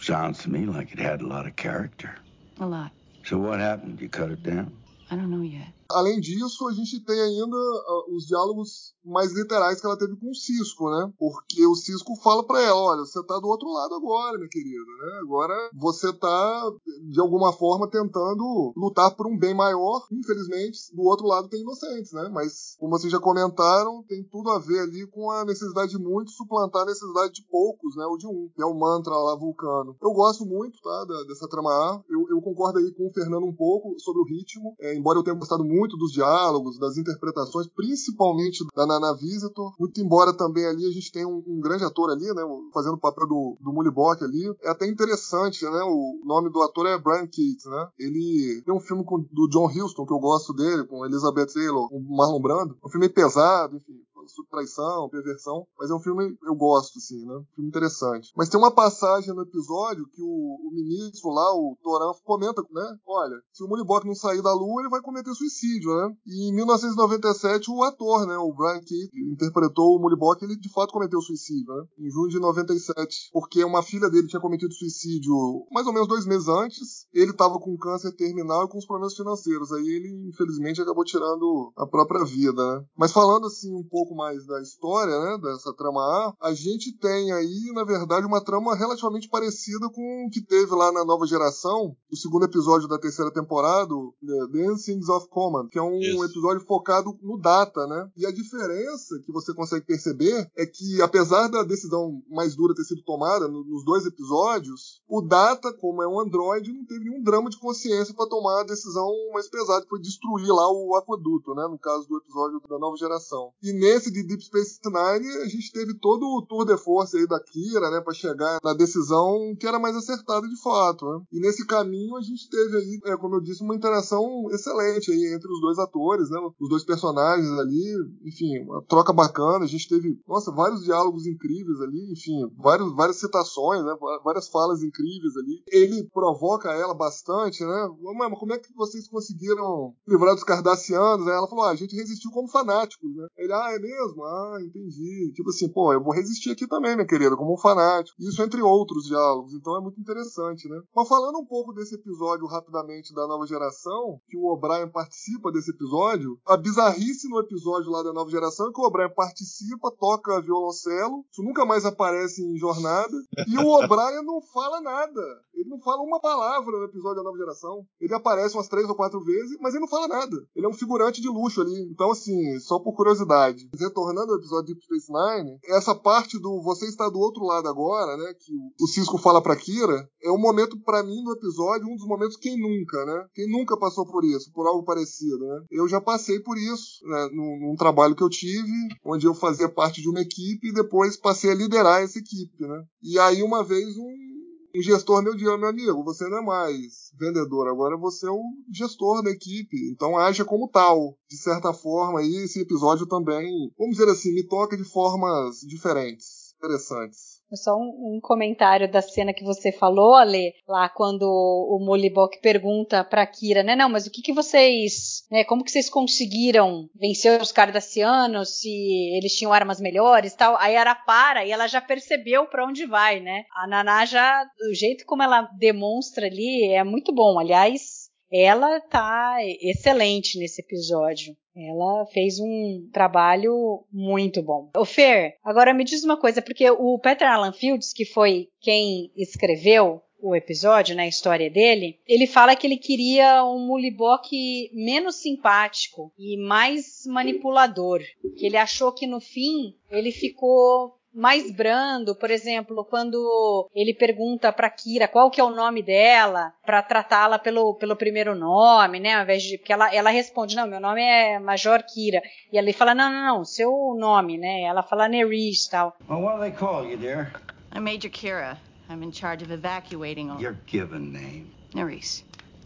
[0.00, 2.16] Sounds to me like it had a lot of character.
[2.58, 2.90] A lot.
[3.26, 4.00] So what happened?
[4.00, 4.76] You cut it down?
[5.08, 5.68] I don't know yet.
[5.92, 10.30] Além disso, a gente tem ainda uh, os diálogos mais literais que ela teve com
[10.30, 11.12] o Cisco, né?
[11.18, 14.84] Porque o Cisco fala para ela, olha, você tá do outro lado agora, minha querida,
[15.00, 15.18] né?
[15.22, 16.72] Agora você tá
[17.10, 20.06] de alguma forma tentando lutar por um bem maior.
[20.10, 22.28] Infelizmente, do outro lado tem inocentes, né?
[22.32, 26.36] Mas como vocês já comentaram, tem tudo a ver ali com a necessidade de muitos
[26.36, 28.04] suplantar a necessidade de poucos, né?
[28.06, 29.96] Ou de um, que é o mantra lá vulcano.
[30.00, 31.04] Eu gosto muito, tá?
[31.26, 32.02] Dessa trama A.
[32.08, 35.22] Eu, eu, concordo aí com o Fernando um pouco sobre o ritmo, é, embora eu
[35.22, 39.72] tenha gostado muito dos diálogos, das interpretações, principalmente da Nana Visitor.
[39.78, 42.42] Muito embora também ali a gente tenha um, um grande ator ali, né?
[42.72, 44.52] Fazendo o papel do, do Mulibok ali.
[44.62, 45.82] É até interessante, né?
[45.84, 47.88] O nome do ator é Brian Keats, né?
[47.98, 51.88] Ele tem um filme com, do John Huston, que eu gosto dele, com Elizabeth Taylor,
[51.88, 52.76] com Marlon Brando.
[52.84, 57.34] Um filme pesado, enfim sobre traição, perversão, mas é um filme eu gosto, assim, né?
[57.34, 58.32] Um filme interessante.
[58.36, 62.96] Mas tem uma passagem no episódio que o, o ministro lá, o Toran, comenta, né?
[63.06, 66.14] Olha, se o Mulibok não sair da Lua, ele vai cometer suicídio, né?
[66.26, 68.36] E em 1997, o ator, né?
[68.36, 71.84] O Brian Keith, interpretou o Mulibok, ele de fato cometeu suicídio, né?
[71.98, 73.30] Em junho de 97.
[73.32, 75.32] Porque uma filha dele tinha cometido suicídio
[75.70, 77.06] mais ou menos dois meses antes.
[77.12, 79.72] Ele estava com câncer terminal e com os problemas financeiros.
[79.72, 82.84] Aí ele, infelizmente, acabou tirando a própria vida, né?
[82.96, 85.38] Mas falando assim um pouco mais da história, né?
[85.38, 90.30] Dessa trama A, a gente tem aí, na verdade, uma trama relativamente parecida com o
[90.30, 93.92] que teve lá na nova geração, o segundo episódio da terceira temporada,
[94.24, 96.24] The Dancings of Command, que é um Isso.
[96.24, 98.08] episódio focado no Data, né?
[98.16, 102.84] E a diferença que você consegue perceber é que, apesar da decisão mais dura ter
[102.84, 107.50] sido tomada nos dois episódios, o Data, como é um androide, não teve nenhum drama
[107.50, 111.66] de consciência para tomar a decisão mais pesada, que foi destruir lá o aqueduto, né?
[111.68, 113.52] No caso do episódio da nova geração.
[113.62, 117.26] E nesse de Deep Space Nine, a gente teve todo o tour de force aí
[117.26, 118.00] da Kira, né?
[118.00, 121.22] Para chegar na decisão que era mais acertada de fato, né?
[121.32, 125.34] E nesse caminho a gente teve aí, é, como eu disse, uma interação excelente aí
[125.34, 126.38] entre os dois atores, né?
[126.60, 129.64] Os dois personagens ali, enfim, uma troca bacana.
[129.64, 133.94] A gente teve, nossa, vários diálogos incríveis ali, enfim, vários, várias citações, né?
[134.24, 135.62] Várias falas incríveis ali.
[135.68, 137.88] Ele provoca ela bastante, né?
[138.16, 141.26] Mas como é que vocês conseguiram livrar dos cardassianos?
[141.26, 143.26] Aí ela falou, ah, a gente resistiu como fanáticos, né?
[143.36, 143.91] Ele, ah, é mesmo?
[144.24, 145.32] Ah, entendi.
[145.34, 148.16] Tipo assim, pô, eu vou resistir aqui também, minha querida, como um fanático.
[148.20, 150.80] Isso entre outros diálogos, então é muito interessante, né?
[150.94, 155.70] Mas falando um pouco desse episódio rapidamente da nova geração, que o O'Brien participa desse
[155.70, 160.40] episódio, a bizarrice no episódio lá da nova geração é que o O'Brien participa, toca
[160.40, 163.16] violoncelo, isso nunca mais aparece em jornada,
[163.48, 165.22] e o O'Brien não fala nada.
[165.54, 167.86] Ele não fala uma palavra no episódio da nova geração.
[168.00, 170.36] Ele aparece umas três ou quatro vezes, mas ele não fala nada.
[170.56, 171.88] Ele é um figurante de luxo ali.
[171.90, 173.68] Então, assim, só por curiosidade.
[173.82, 177.68] Retornando ao episódio de Deep Space Nine, essa parte do você está do outro lado
[177.68, 178.34] agora, né?
[178.38, 182.06] Que o Cisco fala pra Kira, é um momento, para mim, no episódio, um dos
[182.06, 183.26] momentos quem nunca, né?
[183.34, 185.64] Quem nunca passou por isso, por algo parecido, né?
[185.70, 187.28] Eu já passei por isso, né?
[187.32, 188.70] Num, num trabalho que eu tive,
[189.04, 192.84] onde eu fazia parte de uma equipe e depois passei a liderar essa equipe, né?
[193.02, 194.31] E aí, uma vez, um
[194.74, 198.42] um gestor meu dia, meu amigo, você não é mais vendedor, agora você é o
[198.72, 201.16] gestor da equipe, então haja como tal.
[201.28, 207.41] De certa forma, esse episódio também, vamos dizer assim, me toca de formas diferentes, interessantes.
[207.56, 213.04] Só um, um, comentário da cena que você falou, Ale, lá quando o Molibok pergunta
[213.04, 213.76] pra Kira, né?
[213.76, 215.24] Não, mas o que, que vocês.
[215.30, 218.70] Né, como que vocês conseguiram vencer os Cardassianos se
[219.16, 220.56] eles tinham armas melhores tal?
[220.58, 223.44] Aí ela para e ela já percebeu para onde vai, né?
[223.54, 224.44] A Naná já.
[224.70, 227.38] O jeito como ela demonstra ali é muito bom.
[227.38, 228.01] Aliás,
[228.32, 231.36] ela tá excelente nesse episódio.
[231.54, 234.70] Ela fez um trabalho muito bom.
[234.74, 239.12] O Fer, agora me diz uma coisa, porque o Peter Alan Fields, que foi quem
[239.14, 245.16] escreveu o episódio, né, a história dele, ele fala que ele queria um Mulibok menos
[245.16, 248.00] simpático e mais manipulador.
[248.38, 254.52] Que ele achou que no fim ele ficou mais brando, por exemplo, quando ele pergunta
[254.52, 259.14] para Kira qual que é o nome dela, para tratá-la pelo, pelo primeiro nome, né,
[259.14, 262.22] ao invés de porque ela, ela responde, não, meu nome é Major Kira,
[262.52, 265.96] e ele fala, não, não, não, seu nome, né, ela fala Nerys, tal.
[266.08, 267.32] Well, what do they call you, dear?
[267.74, 268.58] I'm Major Kira.
[268.88, 270.40] I'm in charge of evacuating all.
[270.40, 271.46] Your given name.
[271.74, 272.24] Nerys.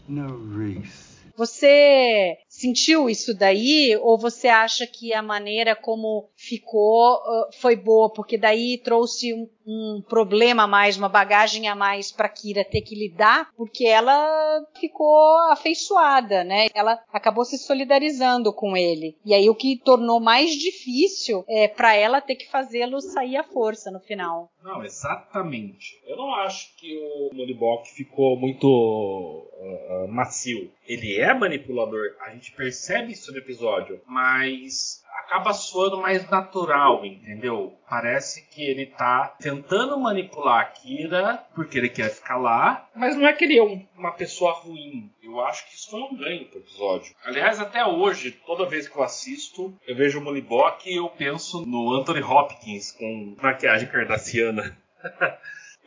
[0.09, 1.17] Nerys.
[1.37, 7.19] Você sentiu isso daí ou você acha que a maneira como ficou
[7.59, 12.29] foi boa porque daí trouxe um, um, problema a mais, uma bagagem a mais para
[12.29, 16.67] Kira ter que lidar, porque ela ficou afeiçoada, né?
[16.73, 19.17] Ela acabou se solidarizando com ele.
[19.25, 23.43] E aí o que tornou mais difícil é para ela ter que fazê-lo sair à
[23.43, 24.51] força no final.
[24.63, 25.99] Não, exatamente.
[26.05, 30.69] Eu não acho que o Molibok ficou muito uh, macio.
[30.85, 32.15] Ele é manipulador.
[32.21, 37.77] A gente percebe isso no episódio, mas acaba soando mais natural, entendeu?
[37.89, 43.27] Parece que ele tá tentando manipular a Kira porque ele quer ficar lá, mas não
[43.27, 45.11] é que ele é um, uma pessoa ruim.
[45.21, 47.13] Eu acho que isso foi um ganho pro episódio.
[47.25, 51.65] Aliás, até hoje, toda vez que eu assisto, eu vejo o Molibok e eu penso
[51.65, 54.77] no Anthony Hopkins com maquiagem cardassiana.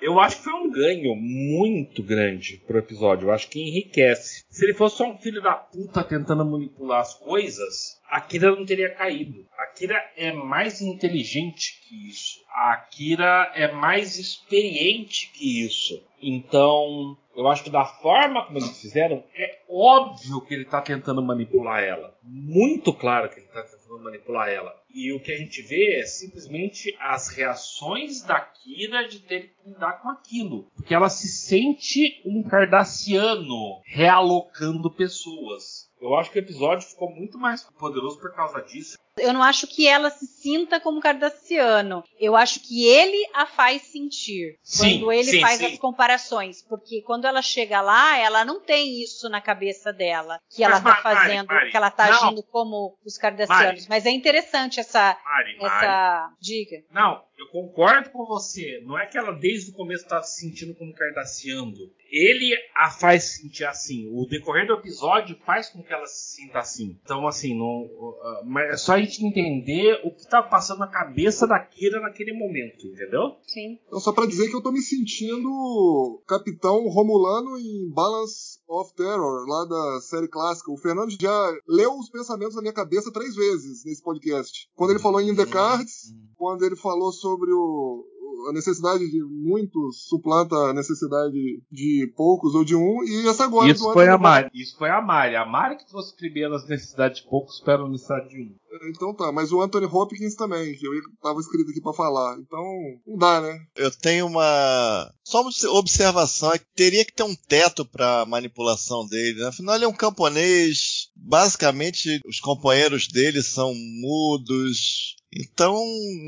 [0.00, 3.28] Eu acho que foi um ganho muito grande pro episódio.
[3.28, 4.44] Eu acho que enriquece.
[4.48, 8.64] Se ele fosse só um filho da puta tentando manipular as coisas, a Kira não
[8.64, 9.46] teria caído.
[9.58, 12.40] A Kira é mais inteligente que isso.
[12.48, 16.02] A Kira é mais experiente que isso.
[16.22, 21.22] Então, eu acho que da forma como eles fizeram, é óbvio que ele está tentando
[21.22, 22.14] manipular ela.
[22.22, 24.78] Muito claro que ele está tentando manipular ela.
[24.92, 29.68] E o que a gente vê é simplesmente as reações da Kira de ter que
[29.70, 30.70] lidar com aquilo.
[30.74, 35.90] Porque ela se sente um cardassiano realocando pessoas.
[36.00, 38.98] Eu acho que o episódio ficou muito mais poderoso por causa disso.
[39.18, 42.02] Eu não acho que ela se sinta como Cardassiano.
[42.18, 44.58] Eu acho que ele a faz sentir.
[44.62, 45.66] Sim, quando ele sim, faz sim.
[45.66, 46.62] as comparações.
[46.62, 50.40] Porque quando ela chega lá, ela não tem isso na cabeça dela.
[50.48, 52.14] Que ela Mas, tá Mari, fazendo, Mari, que ela tá não.
[52.14, 53.86] agindo como os Cardassianos.
[53.86, 53.86] Mari.
[53.88, 55.74] Mas é interessante essa, Mari, Mari.
[55.74, 56.76] essa dica.
[56.90, 58.82] Não, eu concordo com você.
[58.84, 61.72] Não é que ela desde o começo tá se sentindo como Cardassiano.
[62.10, 64.08] Ele a faz sentir assim.
[64.12, 66.98] O decorrer do episódio faz com que ela se sinta assim.
[67.02, 70.86] Então, assim, não, uh, mas é só a gente entender o que tá passando na
[70.86, 73.36] cabeça da Kira naquele momento, entendeu?
[73.46, 73.78] Sim.
[73.86, 79.46] Então, só pra dizer que eu tô me sentindo Capitão Romulano em Balance of Terror,
[79.46, 80.70] lá da série clássica.
[80.70, 84.68] O Fernando já leu os pensamentos na minha cabeça três vezes nesse podcast.
[84.74, 88.04] Quando ele falou em In The Cards, quando ele falou sobre o,
[88.48, 91.32] a necessidade de muitos suplanta a necessidade
[91.70, 94.50] de poucos ou de um, e essa agora Isso do foi a Anthony Mari.
[94.54, 95.36] Isso foi a Mari.
[95.36, 98.54] A Mari que trouxe primeiro as necessidades de poucos para a necessidade de um.
[98.88, 102.38] Então tá, mas o Anthony Hopkins também, que eu ia- tava escrito aqui pra falar.
[102.38, 102.62] Então,
[103.06, 103.58] não dá, né?
[103.76, 105.12] Eu tenho uma.
[105.24, 109.40] Só uma observação: é que teria que ter um teto pra manipulação dele.
[109.40, 109.48] Né?
[109.48, 111.08] Afinal, ele é um camponês.
[111.16, 115.16] Basicamente, os companheiros dele são mudos.
[115.32, 115.80] Então,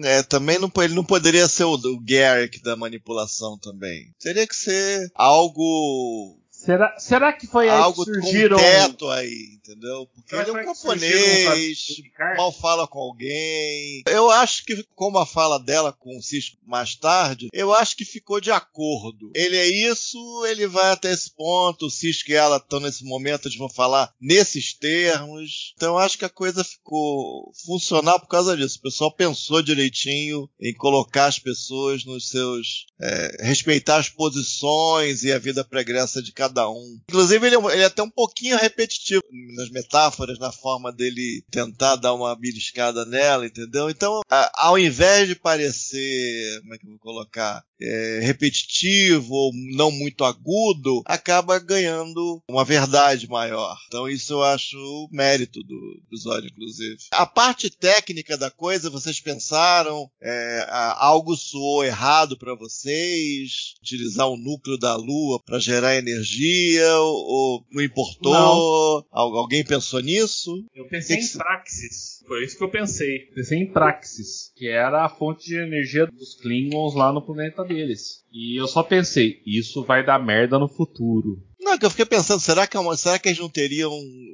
[0.05, 4.15] é, também não, ele não poderia ser o, o Garrick da manipulação também.
[4.21, 6.39] Teria que ser algo.
[6.65, 8.57] Será, será que foi aí algo que surgiram...
[8.57, 10.09] com teto aí, entendeu?
[10.15, 11.87] Porque ele é um camponês,
[12.37, 14.05] mal fala com alguém.
[14.07, 18.05] Eu acho que, como a fala dela com o Cisco mais tarde, eu acho que
[18.05, 19.33] ficou de acordo.
[19.35, 23.49] Ele é isso, ele vai até esse ponto, o Cisco e ela estão nesse momento,
[23.49, 25.75] eles vão falar nesses termos.
[25.75, 28.79] Então eu acho que a coisa ficou funcional por causa disso.
[28.79, 32.87] O pessoal pensou direitinho em colocar as pessoas nos seus.
[33.01, 37.01] é, respeitar as posições e a vida pregressa de cada cada um.
[37.09, 39.23] Inclusive, ele, é ele é até um pouquinho repetitivo
[39.57, 43.89] nas metáforas, na forma dele tentar dar uma beliscada nela, entendeu?
[43.89, 49.53] Então, a, ao invés de parecer, como é que eu vou colocar, é, repetitivo ou
[49.75, 53.77] não muito agudo, acaba ganhando uma verdade maior.
[53.89, 56.97] Então, isso eu acho mérito do episódio, inclusive.
[57.13, 63.75] A parte técnica da coisa, vocês pensaram, é, algo soou errado para vocês?
[63.81, 66.42] Utilizar o núcleo da Lua para gerar energia?
[67.01, 68.33] Ou não importou?
[68.33, 69.05] Não.
[69.11, 70.65] Alguém pensou nisso?
[70.75, 71.39] Eu pensei que em que...
[71.39, 72.23] Praxis.
[72.27, 73.19] Foi isso que eu pensei.
[73.35, 78.25] Pensei em Praxis, que era a fonte de energia dos Klingons lá no planeta deles.
[78.33, 81.43] E eu só pensei, isso vai dar merda no futuro.
[81.63, 83.93] Não, que eu fiquei pensando, será que, é uma, será que eles não teriam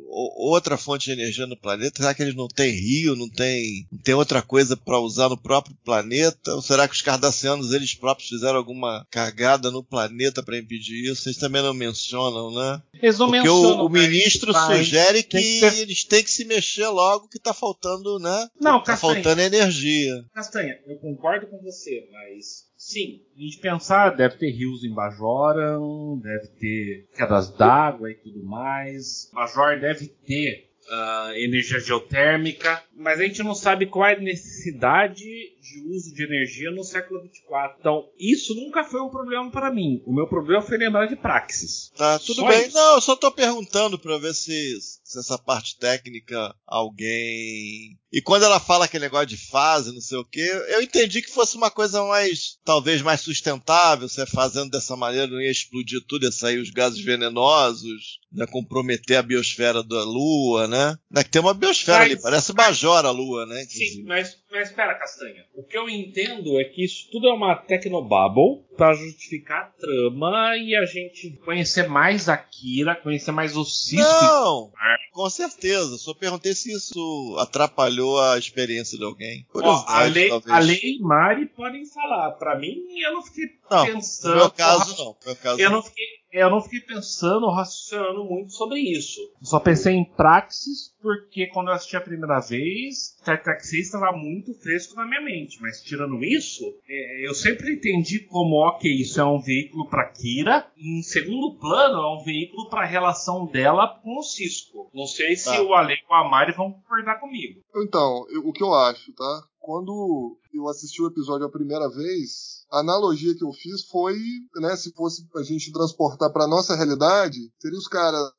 [0.09, 2.01] outra fonte de energia no planeta?
[2.01, 5.37] Será que eles não têm rio, não tem, não tem outra coisa para usar no
[5.37, 6.55] próprio planeta?
[6.55, 11.29] Ou será que os cardassianos eles próprios fizeram alguma cagada no planeta para impedir isso?
[11.29, 12.83] Eles também não mencionam, né?
[12.95, 15.79] Eles não Porque mencionam, o, o ministro sugere que, que ter...
[15.79, 18.49] eles têm que se mexer logo que tá faltando, né?
[18.59, 20.25] Não, tá Castanha, faltando energia.
[20.35, 26.17] Castanha, eu concordo com você, mas Sim, a gente pensar, deve ter rios em Bajoran,
[26.23, 29.29] deve ter quedas d'água e tudo mais.
[29.35, 35.25] Bajor deve ter uh, energia geotérmica, mas a gente não sabe qual é a necessidade
[35.25, 37.77] de uso de energia no século 24.
[37.79, 40.03] Então, isso nunca foi um problema para mim.
[40.05, 41.91] O meu problema foi lembrar de Praxis.
[41.97, 42.67] Tá, tudo só bem.
[42.67, 42.77] Isso.
[42.77, 47.99] Não, eu só tô perguntando para ver se, se essa parte técnica alguém.
[48.13, 51.31] E quando ela fala aquele negócio de fase, não sei o que, eu entendi que
[51.31, 56.25] fosse uma coisa mais, talvez mais sustentável, você fazendo dessa maneira não ia explodir tudo,
[56.25, 60.97] ia sair os gases venenosos, né, comprometer a biosfera da Lua, né?
[61.15, 62.53] É que tem uma biosfera mas, ali, parece
[62.89, 63.65] Bajora a Lua, né?
[63.69, 65.45] Sim, mas, mas espera, Castanha.
[65.55, 70.57] O que eu entendo é que isso tudo é uma tecnobabble para justificar a trama
[70.57, 74.01] e a gente conhecer mais a Kira, conhecer mais o Cisco.
[74.01, 74.73] Não,
[75.13, 75.99] com certeza.
[75.99, 79.45] Só perguntei se isso atrapalhou a experiência de alguém.
[79.53, 82.33] Ó, a, Lei, a Lei e Mari podem falar.
[82.33, 84.35] Para mim, eu não fiquei não, pensando.
[84.35, 85.07] No meu caso, não.
[85.07, 89.19] No meu caso, eu não fiquei eu não fiquei pensando, raciocinando muito sobre isso.
[89.41, 94.38] só pensei em praxis, porque quando eu assisti a primeira vez, Trek 6 estava muito
[94.55, 95.61] fresco na minha mente.
[95.61, 100.67] Mas tirando isso, é, eu sempre entendi como, ok, isso é um veículo para Kira.
[100.77, 104.91] Em segundo plano, é um veículo para a relação dela com o Cisco.
[104.95, 105.63] Não sei se tá.
[105.63, 107.61] o Ale e a Mari vão concordar comigo.
[107.77, 109.43] Então, eu, o que eu acho, tá?
[109.69, 114.19] Quando eu assisti o episódio a primeira vez, a analogia que eu fiz foi,
[114.63, 118.33] né, se fosse a gente transportar para nossa realidade, seria os caras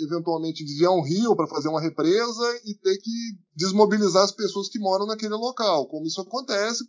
[0.00, 4.80] eventualmente desviar um rio para fazer uma represa e ter que desmobilizar as pessoas que
[4.80, 6.84] moram naquele local, como isso acontece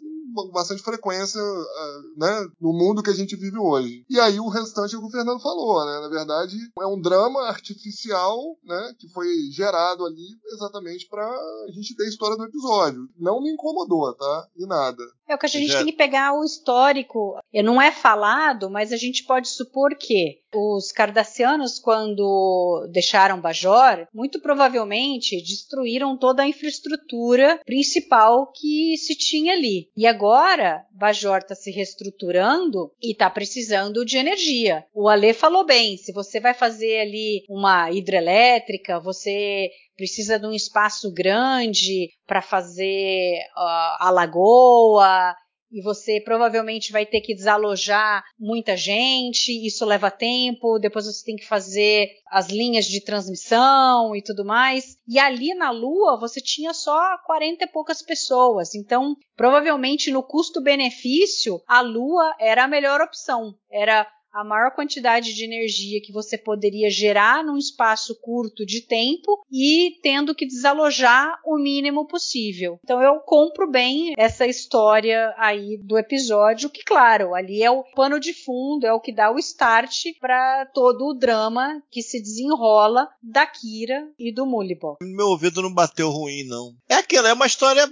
[0.52, 4.06] bastante frequência ah, né, no mundo que a gente vive hoje.
[4.10, 6.00] E aí o restante é o que o Fernando falou, né?
[6.02, 11.96] Na verdade, é um drama artificial, né, que foi gerado ali exatamente para a gente
[11.96, 13.08] ter a história do episódio.
[13.18, 14.48] Não me incomodou, tá?
[14.58, 15.04] E nada.
[15.28, 15.80] É o que a gente Já...
[15.80, 17.38] tem que pegar o histórico.
[17.54, 24.42] Não é falado, mas a gente pode supor que os cardassianos, quando deixaram Bajor, muito
[24.42, 29.90] provavelmente destruíram toda a infraestrutura principal que se tinha ali.
[29.96, 34.86] E agora, Bajor está se reestruturando e está precisando de energia.
[34.94, 40.54] O Ale falou bem: se você vai fazer ali uma hidrelétrica, você precisa de um
[40.54, 45.36] espaço grande para fazer uh, a lagoa
[45.72, 51.36] e você provavelmente vai ter que desalojar muita gente, isso leva tempo, depois você tem
[51.36, 54.96] que fazer as linhas de transmissão e tudo mais.
[55.08, 61.62] E ali na Lua você tinha só 40 e poucas pessoas, então provavelmente no custo-benefício
[61.68, 63.54] a Lua era a melhor opção.
[63.70, 64.08] Era
[64.38, 69.98] a maior quantidade de energia que você poderia gerar num espaço curto de tempo e
[70.04, 72.80] tendo que desalojar o mínimo possível.
[72.84, 78.20] Então eu compro bem essa história aí do episódio, que claro, ali é o pano
[78.20, 83.10] de fundo, é o que dá o start para todo o drama que se desenrola
[83.24, 84.98] da Kira e do Mullibo.
[85.02, 86.76] Meu ouvido não bateu ruim não.
[86.88, 87.90] É aquela, é uma história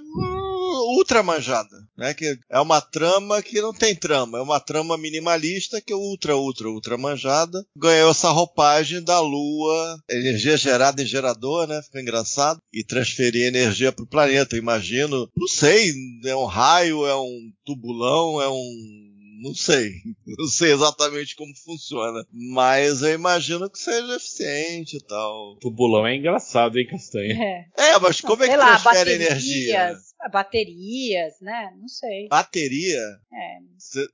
[0.96, 2.14] ultra manjada, né?
[2.14, 6.36] Que é uma trama que não tem trama, é uma trama minimalista que é ultra,
[6.36, 7.66] ultra, ultra manjada.
[7.78, 11.82] Ganhou essa roupagem da Lua, energia gerada em gerador, né?
[11.82, 12.60] Ficou engraçado.
[12.74, 15.30] E transferir energia para o planeta, imagino.
[15.36, 15.94] Não sei,
[16.26, 19.06] é um raio, é um tubulão, é um
[19.46, 19.92] não sei.
[20.38, 22.26] Não sei exatamente como funciona.
[22.32, 25.58] Mas eu imagino que seja eficiente e tal.
[25.60, 27.36] Tubulão é engraçado, hein, Castanha?
[27.78, 29.96] É, é mas como é que lá, transfere energia?
[30.32, 31.72] Baterias, né?
[31.80, 32.28] Não sei.
[32.30, 33.00] Bateria?
[33.34, 33.58] É.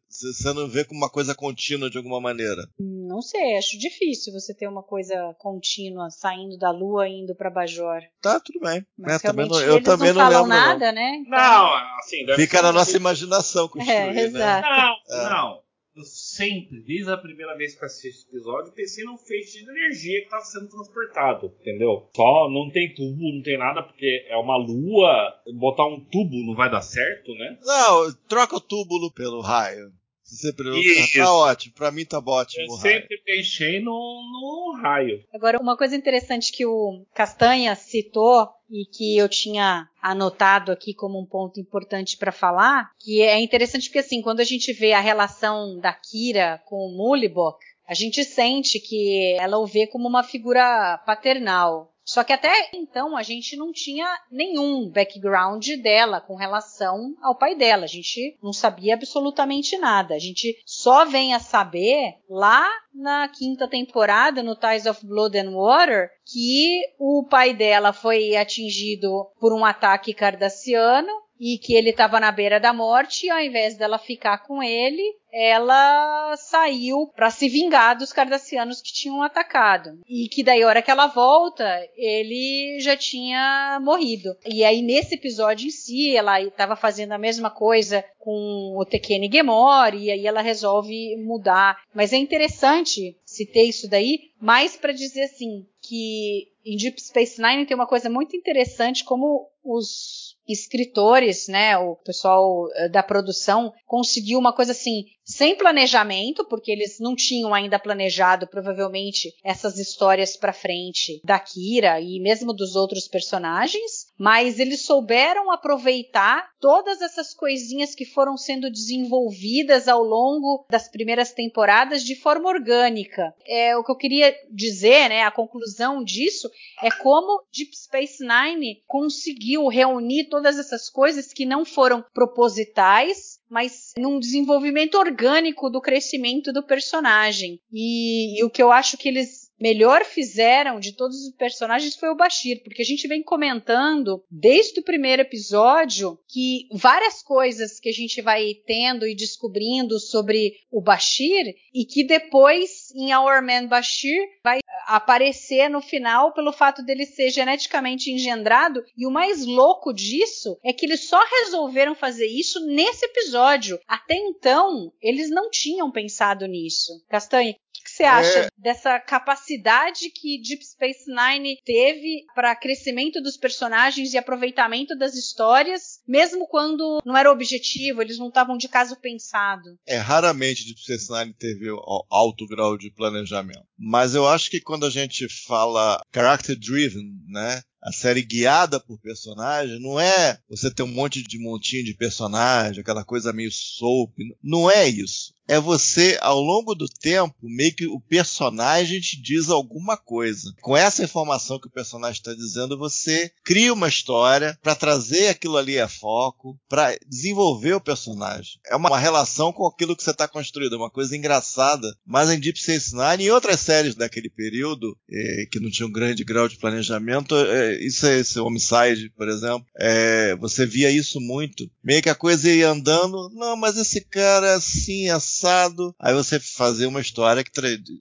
[0.09, 2.63] Você não vê como uma coisa contínua de alguma maneira?
[2.79, 7.49] Não sei, acho difícil você ter uma coisa contínua saindo da Lua e indo para
[7.49, 8.01] Bajor.
[8.21, 8.85] Tá, tudo bem.
[8.97, 10.93] Mas É, também realmente não- eu eles também não não falam lembro, nada, não.
[10.93, 11.23] né?
[11.27, 14.21] Não, assim, deve Fica ser na nossa imaginação construir, É, né?
[14.21, 14.67] exato.
[14.69, 15.29] Não, É.
[15.29, 15.61] não.
[15.95, 20.19] Eu sempre, desde a primeira vez que assisti esse episódio, pensei num feixe de energia
[20.19, 22.09] que estava sendo transportado, entendeu?
[22.15, 25.33] Só não tem tubo, não tem nada, porque é uma lua.
[25.59, 27.59] Botar um tubo não vai dar certo, né?
[27.61, 29.91] Não, troca o túbulo pelo raio.
[30.31, 30.79] Você pergunta,
[31.13, 31.73] tá ótimo.
[31.75, 32.81] Pra mim tá ótimo Eu o raio.
[32.81, 35.23] sempre pensei no, no raio.
[35.33, 41.19] Agora, uma coisa interessante que o Castanha citou e que eu tinha anotado aqui como
[41.19, 45.01] um ponto importante para falar, que é interessante porque assim, quando a gente vê a
[45.01, 50.23] relação da Kira com o Mulibok, a gente sente que ela o vê como uma
[50.23, 51.91] figura paternal.
[52.11, 57.55] Só que até então a gente não tinha nenhum background dela com relação ao pai
[57.55, 57.85] dela.
[57.85, 60.13] A gente não sabia absolutamente nada.
[60.13, 65.51] A gente só vem a saber lá na quinta temporada, no Ties of Blood and
[65.51, 72.19] Water, que o pai dela foi atingido por um ataque cardassiano e que ele estava
[72.19, 75.01] na beira da morte e ao invés dela ficar com ele,
[75.31, 79.99] ela saiu para se vingar dos cardassianos que tinham atacado.
[80.07, 81.65] E que daí, a hora que ela volta,
[81.95, 84.35] ele já tinha morrido.
[84.45, 89.29] E aí, nesse episódio em si, ela estava fazendo a mesma coisa com o Tekene
[89.31, 91.81] Gemor, e aí ela resolve mudar.
[91.93, 97.65] Mas é interessante citei isso daí, mais para dizer assim, que em Deep Space Nine
[97.65, 104.37] tem uma coisa muito interessante, como os escritores, né, o pessoal eh, da produção conseguiu
[104.37, 110.53] uma coisa assim, sem planejamento, porque eles não tinham ainda planejado provavelmente essas histórias para
[110.53, 117.95] frente da Kira e mesmo dos outros personagens, mas eles souberam aproveitar todas essas coisinhas
[117.95, 123.33] que foram sendo desenvolvidas ao longo das primeiras temporadas de forma orgânica.
[123.45, 126.49] É o que eu queria dizer, né, a conclusão disso
[126.83, 133.91] é como Deep Space Nine conseguiu reunir todas essas coisas que não foram propositais, mas
[133.97, 137.59] num desenvolvimento orgânico do crescimento do personagem.
[137.71, 142.09] E, e o que eu acho que eles melhor fizeram de todos os personagens foi
[142.09, 147.89] o Bashir, porque a gente vem comentando desde o primeiro episódio que várias coisas que
[147.89, 153.67] a gente vai tendo e descobrindo sobre o Bashir e que depois em Our Man
[153.67, 159.93] Bashir vai aparecer no final pelo fato dele ser geneticamente engendrado e o mais louco
[159.93, 163.79] disso é que eles só resolveram fazer isso nesse episódio.
[163.87, 166.91] Até então, eles não tinham pensado nisso.
[167.09, 168.47] Castanhe, o que você acha É.
[168.57, 175.99] dessa capacidade que Deep Space Nine teve para crescimento dos personagens e aproveitamento das histórias,
[176.07, 179.63] mesmo quando não era objetivo, eles não estavam de caso pensado?
[179.87, 183.65] É, raramente Deep Space Nine teve al- alto grau de planejamento.
[183.77, 187.61] Mas eu acho que quando a gente fala character driven, né?
[187.81, 192.81] A série guiada por personagem não é você ter um monte de montinho de personagem,
[192.81, 194.13] aquela coisa meio soap.
[194.43, 195.33] Não é isso.
[195.51, 200.53] É você, ao longo do tempo, meio que o personagem te diz alguma coisa.
[200.61, 205.57] Com essa informação que o personagem está dizendo, você cria uma história para trazer aquilo
[205.57, 208.61] ali a foco, para desenvolver o personagem.
[208.65, 211.93] É uma, relação com aquilo que você está construindo, é uma coisa engraçada.
[212.05, 215.91] Mas em Deep Space Nine e outras séries daquele período, eh, que não tinham um
[215.91, 221.19] grande grau de planejamento, eh, isso é esse Homicide, por exemplo, eh, você via isso
[221.19, 221.69] muito.
[221.83, 225.93] Meio que a coisa ia andando, não, mas esse cara é assim, assado.
[225.99, 227.51] Aí você fazia uma história que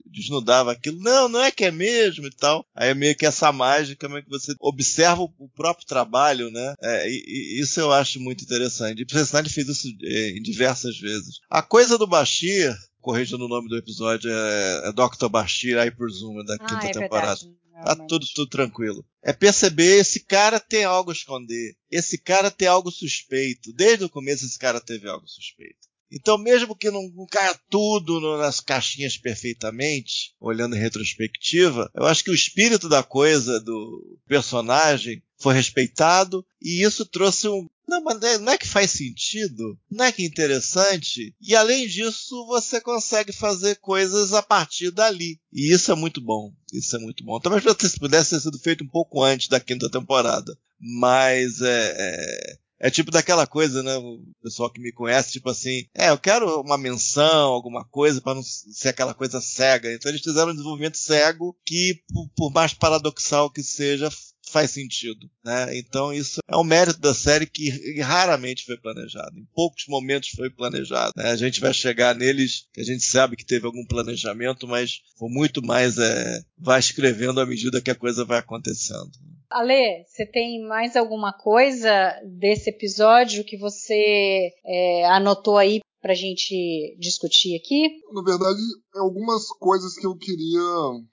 [0.05, 2.65] desnudava aquilo, não, não é que é mesmo e tal.
[2.75, 6.75] Aí é meio que essa mágica, meio que você observa o o próprio trabalho, né?
[6.81, 8.95] É, e, e isso eu acho muito interessante.
[8.95, 11.39] Deep Space Nine fez isso eh, em diversas vezes.
[11.49, 15.27] A coisa do Bashir, corrigindo o nome do episódio, é, é Dr.
[15.29, 17.39] Bashir, I presume, da quinta ah, é temporada.
[17.39, 17.60] verdade.
[17.83, 19.05] Tá tudo, tudo tranquilo.
[19.23, 21.75] É perceber, esse cara tem algo a esconder.
[21.89, 23.71] Esse cara tem algo suspeito.
[23.73, 25.89] Desde o começo esse cara teve algo suspeito.
[26.13, 32.05] Então, mesmo que não, não caia tudo no- nas caixinhas perfeitamente, olhando em retrospectiva, eu
[32.05, 37.67] acho que o espírito da coisa, do personagem, foi respeitado e isso trouxe um.
[37.87, 39.77] Não, mas é- não é que faz sentido?
[39.89, 41.35] Não é que é interessante?
[41.41, 45.39] E além disso, você consegue fazer coisas a partir dali.
[45.51, 46.53] E isso é muito bom.
[46.71, 47.39] Isso é muito bom.
[47.39, 50.57] Talvez pudesse pudesse ter sido feito um pouco antes da quinta temporada.
[50.79, 53.95] Mas é, é, é tipo daquela coisa, né?
[53.97, 58.35] O pessoal que me conhece, tipo assim, é, eu quero uma menção, alguma coisa, para
[58.35, 59.93] não ser aquela coisa cega.
[59.93, 62.01] Então eles fizeram um desenvolvimento cego que,
[62.35, 64.09] por mais paradoxal que seja,
[64.51, 65.77] faz sentido, né?
[65.77, 67.69] Então isso é um mérito da série que
[68.01, 69.37] raramente foi planejado.
[69.37, 71.13] Em poucos momentos foi planejado.
[71.15, 71.29] Né?
[71.29, 75.29] A gente vai chegar neles que a gente sabe que teve algum planejamento, mas foi
[75.29, 79.11] muito mais é, vai escrevendo à medida que a coisa vai acontecendo.
[79.49, 86.15] Ale, você tem mais alguma coisa desse episódio que você é, anotou aí para a
[86.15, 88.01] gente discutir aqui?
[88.11, 88.59] Na verdade,
[88.95, 90.61] algumas coisas que eu queria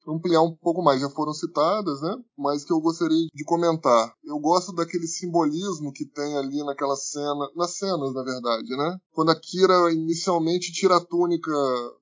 [0.06, 2.16] ampliar um pouco mais já foram citadas, né?
[2.36, 4.12] Mas que eu gostaria de comentar.
[4.24, 8.96] Eu gosto daquele simbolismo que tem ali naquela cena, nas cenas, na verdade, né?
[9.12, 11.50] Quando a Kira inicialmente tira a túnica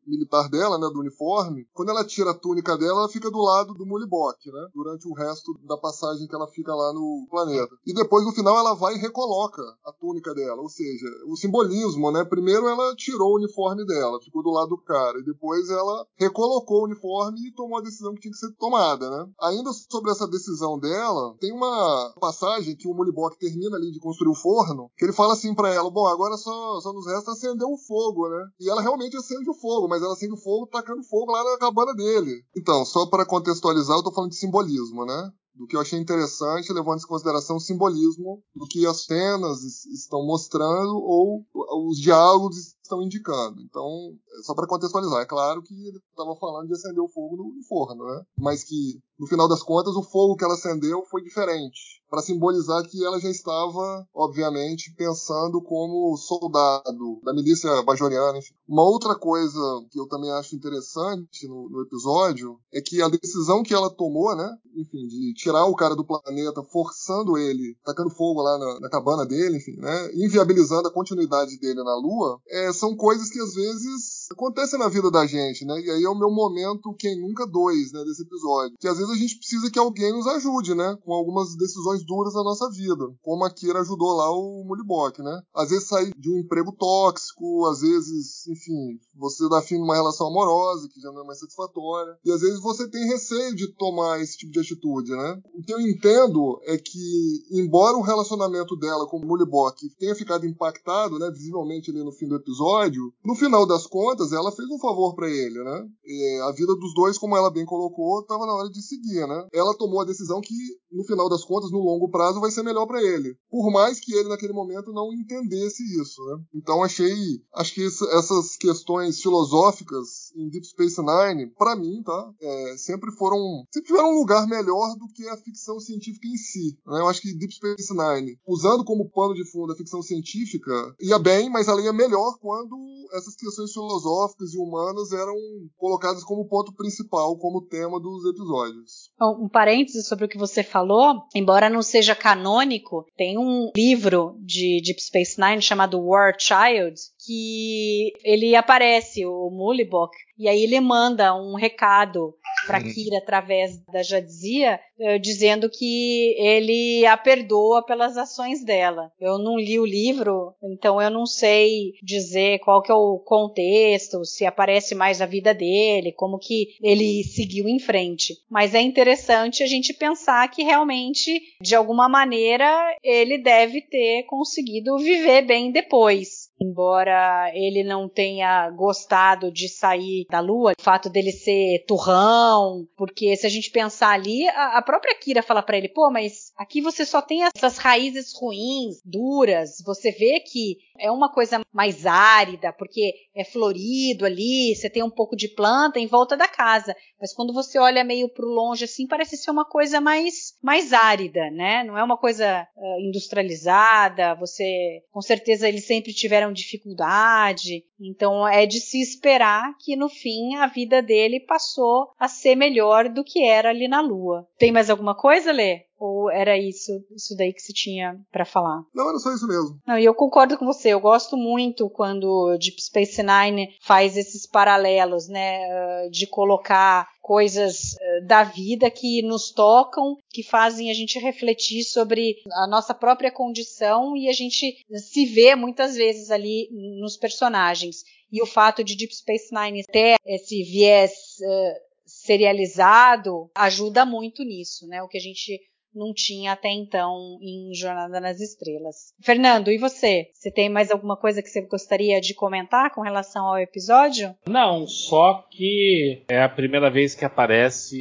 [0.06, 3.74] militar dela, né, do uniforme, quando ela tira a túnica dela, ela fica do lado
[3.74, 4.68] do Mulibok, né?
[4.74, 7.74] Durante o resto da passagem que ela fica lá no planeta.
[7.86, 12.10] E depois no final ela vai e recoloca a túnica dela, ou seja, o simbolismo,
[12.10, 12.24] né?
[12.24, 16.82] Primeiro ela tirou o uniforme dela, ficou do lado do cara, e depois ela recolocou
[16.82, 19.26] o uniforme e tomou a decisão que tinha que ser tomada, né?
[19.40, 24.30] Ainda sobre essa decisão dela, tem uma passagem que o Mulibok termina ali de construir
[24.30, 27.66] o forno, que ele fala assim para ela: "Bom, agora só, só nos resta acender
[27.66, 31.02] o fogo, né?" E ela realmente acende o fogo, mas ela acende o fogo tacando
[31.04, 32.42] fogo lá na cabana dele.
[32.56, 35.32] Então, só para contextualizar, eu tô falando de simbolismo, né?
[35.56, 40.24] do que eu achei interessante, levando em consideração o simbolismo do que as cenas estão
[40.24, 41.44] mostrando ou
[41.88, 43.61] os diálogos estão indicando.
[43.61, 47.62] Então, só para contextualizar, é claro que ele estava falando de acender o fogo no
[47.68, 48.22] forno, né?
[48.39, 52.82] Mas que no final das contas o fogo que ela acendeu foi diferente, para simbolizar
[52.84, 58.39] que ela já estava, obviamente, pensando como soldado da milícia bajoriana.
[58.39, 58.55] Enfim.
[58.68, 59.59] Uma outra coisa
[59.91, 64.37] que eu também acho interessante no, no episódio é que a decisão que ela tomou,
[64.37, 64.49] né?
[64.76, 69.24] Enfim, de tirar o cara do planeta, forçando ele, tacando fogo lá na, na cabana
[69.24, 70.11] dele, enfim, né?
[70.14, 75.10] Inviabilizando a continuidade dele na Lua, é, são coisas que às vezes acontecem na vida
[75.10, 75.80] da gente, né?
[75.80, 78.76] E aí é o meu momento, quem nunca dois, né, desse episódio.
[78.78, 80.96] Que às vezes a gente precisa que alguém nos ajude, né?
[81.04, 83.04] Com algumas decisões duras na nossa vida.
[83.22, 85.40] Como a Kira ajudou lá o Mulibok, né?
[85.54, 90.26] Às vezes sair de um emprego tóxico, às vezes, enfim, você dá fim numa relação
[90.26, 92.16] amorosa que já não é mais satisfatória.
[92.24, 95.40] E às vezes você tem receio de tomar esse tipo de atitude, né?
[95.54, 100.46] O que eu entendo é que, embora o relacionamento dela com o Mulibok tenha ficado
[100.46, 104.78] impactado, né, visivelmente ali no fim do episódio, no final das contas, ela fez um
[104.78, 105.86] favor para ele, né?
[106.04, 109.46] E a vida dos dois, como ela bem colocou, estava na hora de seguir, né?
[109.52, 110.54] Ela tomou a decisão que,
[110.90, 113.36] no final das contas, no longo prazo, vai ser melhor para ele.
[113.50, 116.42] Por mais que ele, naquele momento, não entendesse isso, né?
[116.54, 117.14] Então, achei,
[117.54, 122.30] acho que essas questões filosóficas em Deep Space Nine, para mim, tá?
[122.40, 126.78] É, sempre foram, sempre tiveram um lugar melhor do que a ficção científica em si.
[126.86, 127.00] Né?
[127.00, 131.18] Eu acho que Deep Space Nine, usando como pano de fundo a ficção científica, ia
[131.18, 132.76] bem, mas ela ia melhor quando
[133.12, 134.05] essas questões filosóficas
[134.54, 135.34] e humanas eram
[135.76, 139.11] colocadas como ponto principal, como tema dos episódios.
[139.20, 144.80] Um parênteses sobre o que você falou, embora não seja canônico, tem um livro de
[144.84, 146.94] Deep Space Nine chamado War Child,
[147.26, 152.34] que ele aparece, o Mulibok, e aí ele manda um recado
[152.66, 152.92] para uhum.
[152.92, 159.10] Kira através da Jadzia, uh, dizendo que ele a perdoa pelas ações dela.
[159.20, 164.24] Eu não li o livro, então eu não sei dizer qual que é o contexto,
[164.24, 168.34] se aparece mais a vida dele, como que ele seguiu em frente.
[168.50, 174.98] Mas é interessante a gente pensar que realmente, de alguma maneira, ele deve ter conseguido
[174.98, 181.32] viver bem depois embora ele não tenha gostado de sair da Lua, o fato dele
[181.32, 186.11] ser turrão, porque se a gente pensar ali, a, própria Kira fala para ele, pô,
[186.11, 191.61] mas aqui você só tem essas raízes ruins, duras, você vê que é uma coisa
[191.72, 196.48] mais árida, porque é florido ali, você tem um pouco de planta em volta da
[196.48, 200.92] casa, mas quando você olha meio pro longe assim, parece ser uma coisa mais mais
[200.92, 201.84] árida, né?
[201.84, 202.66] Não é uma coisa
[203.00, 207.84] industrializada, você, com certeza eles sempre tiveram tiveram dificuldade.
[208.01, 213.09] Então é de se esperar que no fim a vida dele passou a ser melhor
[213.09, 214.47] do que era ali na Lua.
[214.59, 215.86] Tem mais alguma coisa, Lê?
[215.99, 218.82] Ou era isso, isso daí que se tinha para falar?
[218.94, 219.80] Não, era só isso mesmo.
[219.86, 220.90] Não, e eu concordo com você.
[220.90, 228.44] Eu gosto muito quando Deep Space Nine faz esses paralelos, né, de colocar coisas da
[228.44, 234.28] vida que nos tocam, que fazem a gente refletir sobre a nossa própria condição e
[234.28, 236.68] a gente se vê muitas vezes ali
[237.01, 238.05] nos personagens.
[238.30, 244.86] E o fato de Deep Space Nine ter esse viés uh, serializado ajuda muito nisso,
[244.86, 245.03] né?
[245.03, 245.61] O que a gente
[245.97, 249.14] não tinha até então em Jornada nas Estrelas.
[249.20, 250.30] Fernando, e você?
[250.32, 254.34] Você tem mais alguma coisa que você gostaria de comentar com relação ao episódio?
[254.47, 257.97] Não, só que é a primeira vez que aparece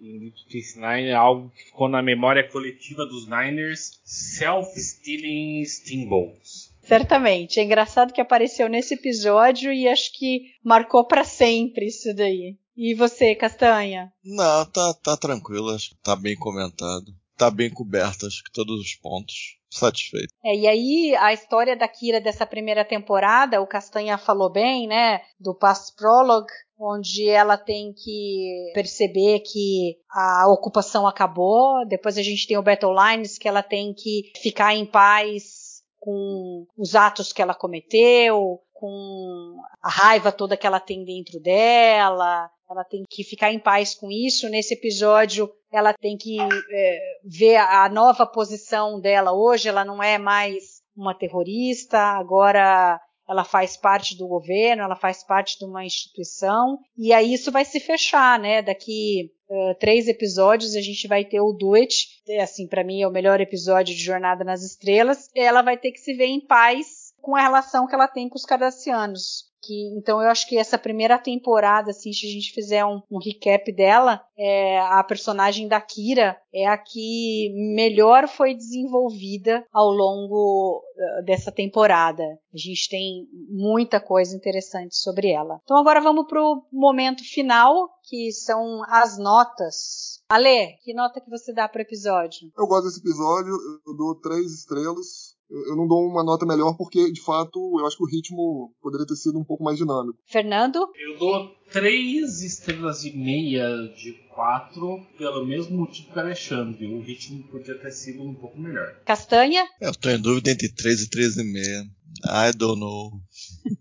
[0.00, 6.76] em Deep Nine algo que ficou na memória coletiva dos Niners: Self-Stealing Steamboats.
[6.88, 7.60] Certamente.
[7.60, 12.56] É engraçado que apareceu nesse episódio e acho que marcou para sempre isso daí.
[12.74, 14.10] E você, Castanha?
[14.24, 17.12] Não, tá, tá tranquilo, acho que tá bem comentado.
[17.38, 19.56] Tá bem coberto, acho que todos os pontos.
[19.70, 20.32] Satisfeito.
[20.44, 25.20] É, e aí, a história da Kira dessa primeira temporada, o Castanha falou bem, né?
[25.38, 31.86] Do Past Prologue, onde ela tem que perceber que a ocupação acabou.
[31.86, 36.66] Depois a gente tem o Battle Lines, que ela tem que ficar em paz com
[36.76, 42.50] os atos que ela cometeu, com a raiva toda que ela tem dentro dela.
[42.70, 44.48] Ela tem que ficar em paz com isso.
[44.48, 49.68] Nesse episódio, ela tem que é, ver a nova posição dela hoje.
[49.68, 55.58] Ela não é mais uma terrorista, agora ela faz parte do governo, ela faz parte
[55.58, 58.62] de uma instituição, e aí isso vai se fechar, né?
[58.62, 62.08] Daqui uh, três episódios a gente vai ter o Duet,
[62.40, 66.00] assim, para mim é o melhor episódio de Jornada nas Estrelas, ela vai ter que
[66.00, 69.48] se ver em paz com a relação que ela tem com os cardassianos.
[69.60, 73.18] Que, então eu acho que essa primeira temporada, assim, se a gente fizer um, um
[73.18, 80.80] recap dela, é, a personagem da Kira é a que melhor foi desenvolvida ao longo
[80.80, 82.22] uh, dessa temporada.
[82.22, 85.60] A gente tem muita coisa interessante sobre ela.
[85.64, 90.22] Então agora vamos pro momento final, que são as notas.
[90.30, 92.52] Ale, que nota que você dá pro episódio?
[92.56, 93.52] Eu gosto desse episódio,
[93.86, 97.96] eu dou três estrelas eu não dou uma nota melhor porque, de fato, eu acho
[97.96, 100.18] que o ritmo poderia ter sido um pouco mais dinâmico.
[100.26, 100.78] Fernando?
[100.94, 106.86] Eu dou três estrelas e meia de quatro pelo mesmo motivo que o Alexandre.
[106.86, 109.00] O ritmo podia ter sido um pouco melhor.
[109.04, 109.66] Castanha?
[109.80, 111.84] Eu tô em dúvida entre três e três e meia.
[112.24, 113.12] I don't know.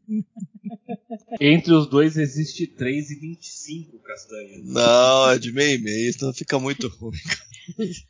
[1.40, 4.60] Entre os dois existe 3,25 castanha.
[4.64, 7.18] Não, é de meio e meio, então fica muito ruim.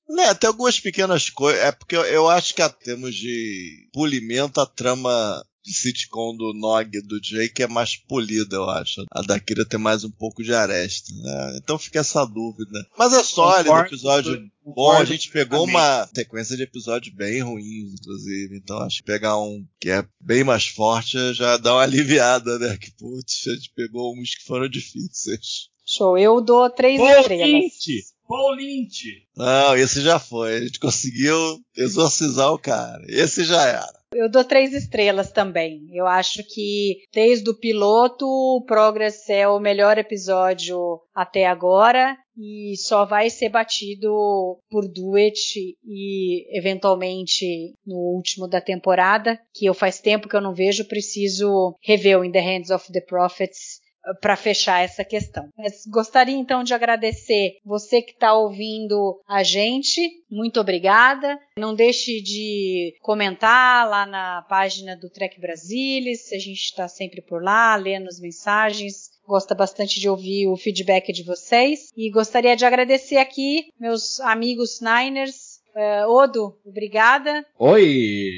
[0.09, 1.61] Né, tem algumas pequenas coisas.
[1.61, 6.53] É porque eu, eu acho que a termos de polimento, a trama de sitcom do
[6.53, 9.03] Nog do Jake é mais polida, eu acho.
[9.11, 11.57] A da Kira tem mais um pouco de aresta, né?
[11.61, 12.87] Então fica essa dúvida.
[12.97, 14.93] Mas é sólido, o episódio bom.
[14.93, 18.57] A gente pegou uma sequência de episódios bem ruins, inclusive.
[18.57, 22.77] Então acho que pegar um que é bem mais forte já dá uma aliviada, né?
[22.77, 25.67] Que putz, a gente pegou uns que foram difíceis.
[25.85, 27.47] Show, eu dou três Pô, estrelas.
[27.47, 28.16] Lynch.
[28.27, 29.23] Paul Lynch.
[29.35, 30.55] Não, esse já foi.
[30.55, 33.03] A gente conseguiu exorcizar o cara.
[33.07, 33.97] Esse já era.
[34.13, 35.85] Eu dou três estrelas também.
[35.91, 42.75] Eu acho que desde o piloto, o Progress é o melhor episódio até agora e
[42.77, 49.99] só vai ser batido por Duet e eventualmente no último da temporada, que eu faz
[49.99, 53.81] tempo que eu não vejo, preciso rever o In the Hands of the Prophets
[54.21, 55.49] para fechar essa questão.
[55.57, 60.01] Mas gostaria então de agradecer você que está ouvindo a gente.
[60.29, 61.39] Muito obrigada.
[61.57, 66.31] Não deixe de comentar lá na página do Trek Brasilis.
[66.31, 71.11] A gente está sempre por lá, lendo as mensagens gosta bastante de ouvir o feedback
[71.11, 71.91] de vocês.
[71.95, 75.59] E gostaria de agradecer aqui meus amigos Niners.
[75.75, 77.45] Uh, Odo, obrigada.
[77.59, 78.31] Oi!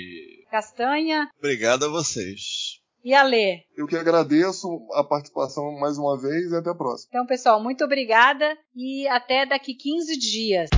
[0.50, 1.30] Castanha.
[1.38, 2.79] Obrigado a vocês.
[3.04, 3.64] E a Lê?
[3.78, 7.08] Eu que agradeço a participação mais uma vez e até a próxima.
[7.10, 10.70] Então, pessoal, muito obrigada e até daqui 15 dias.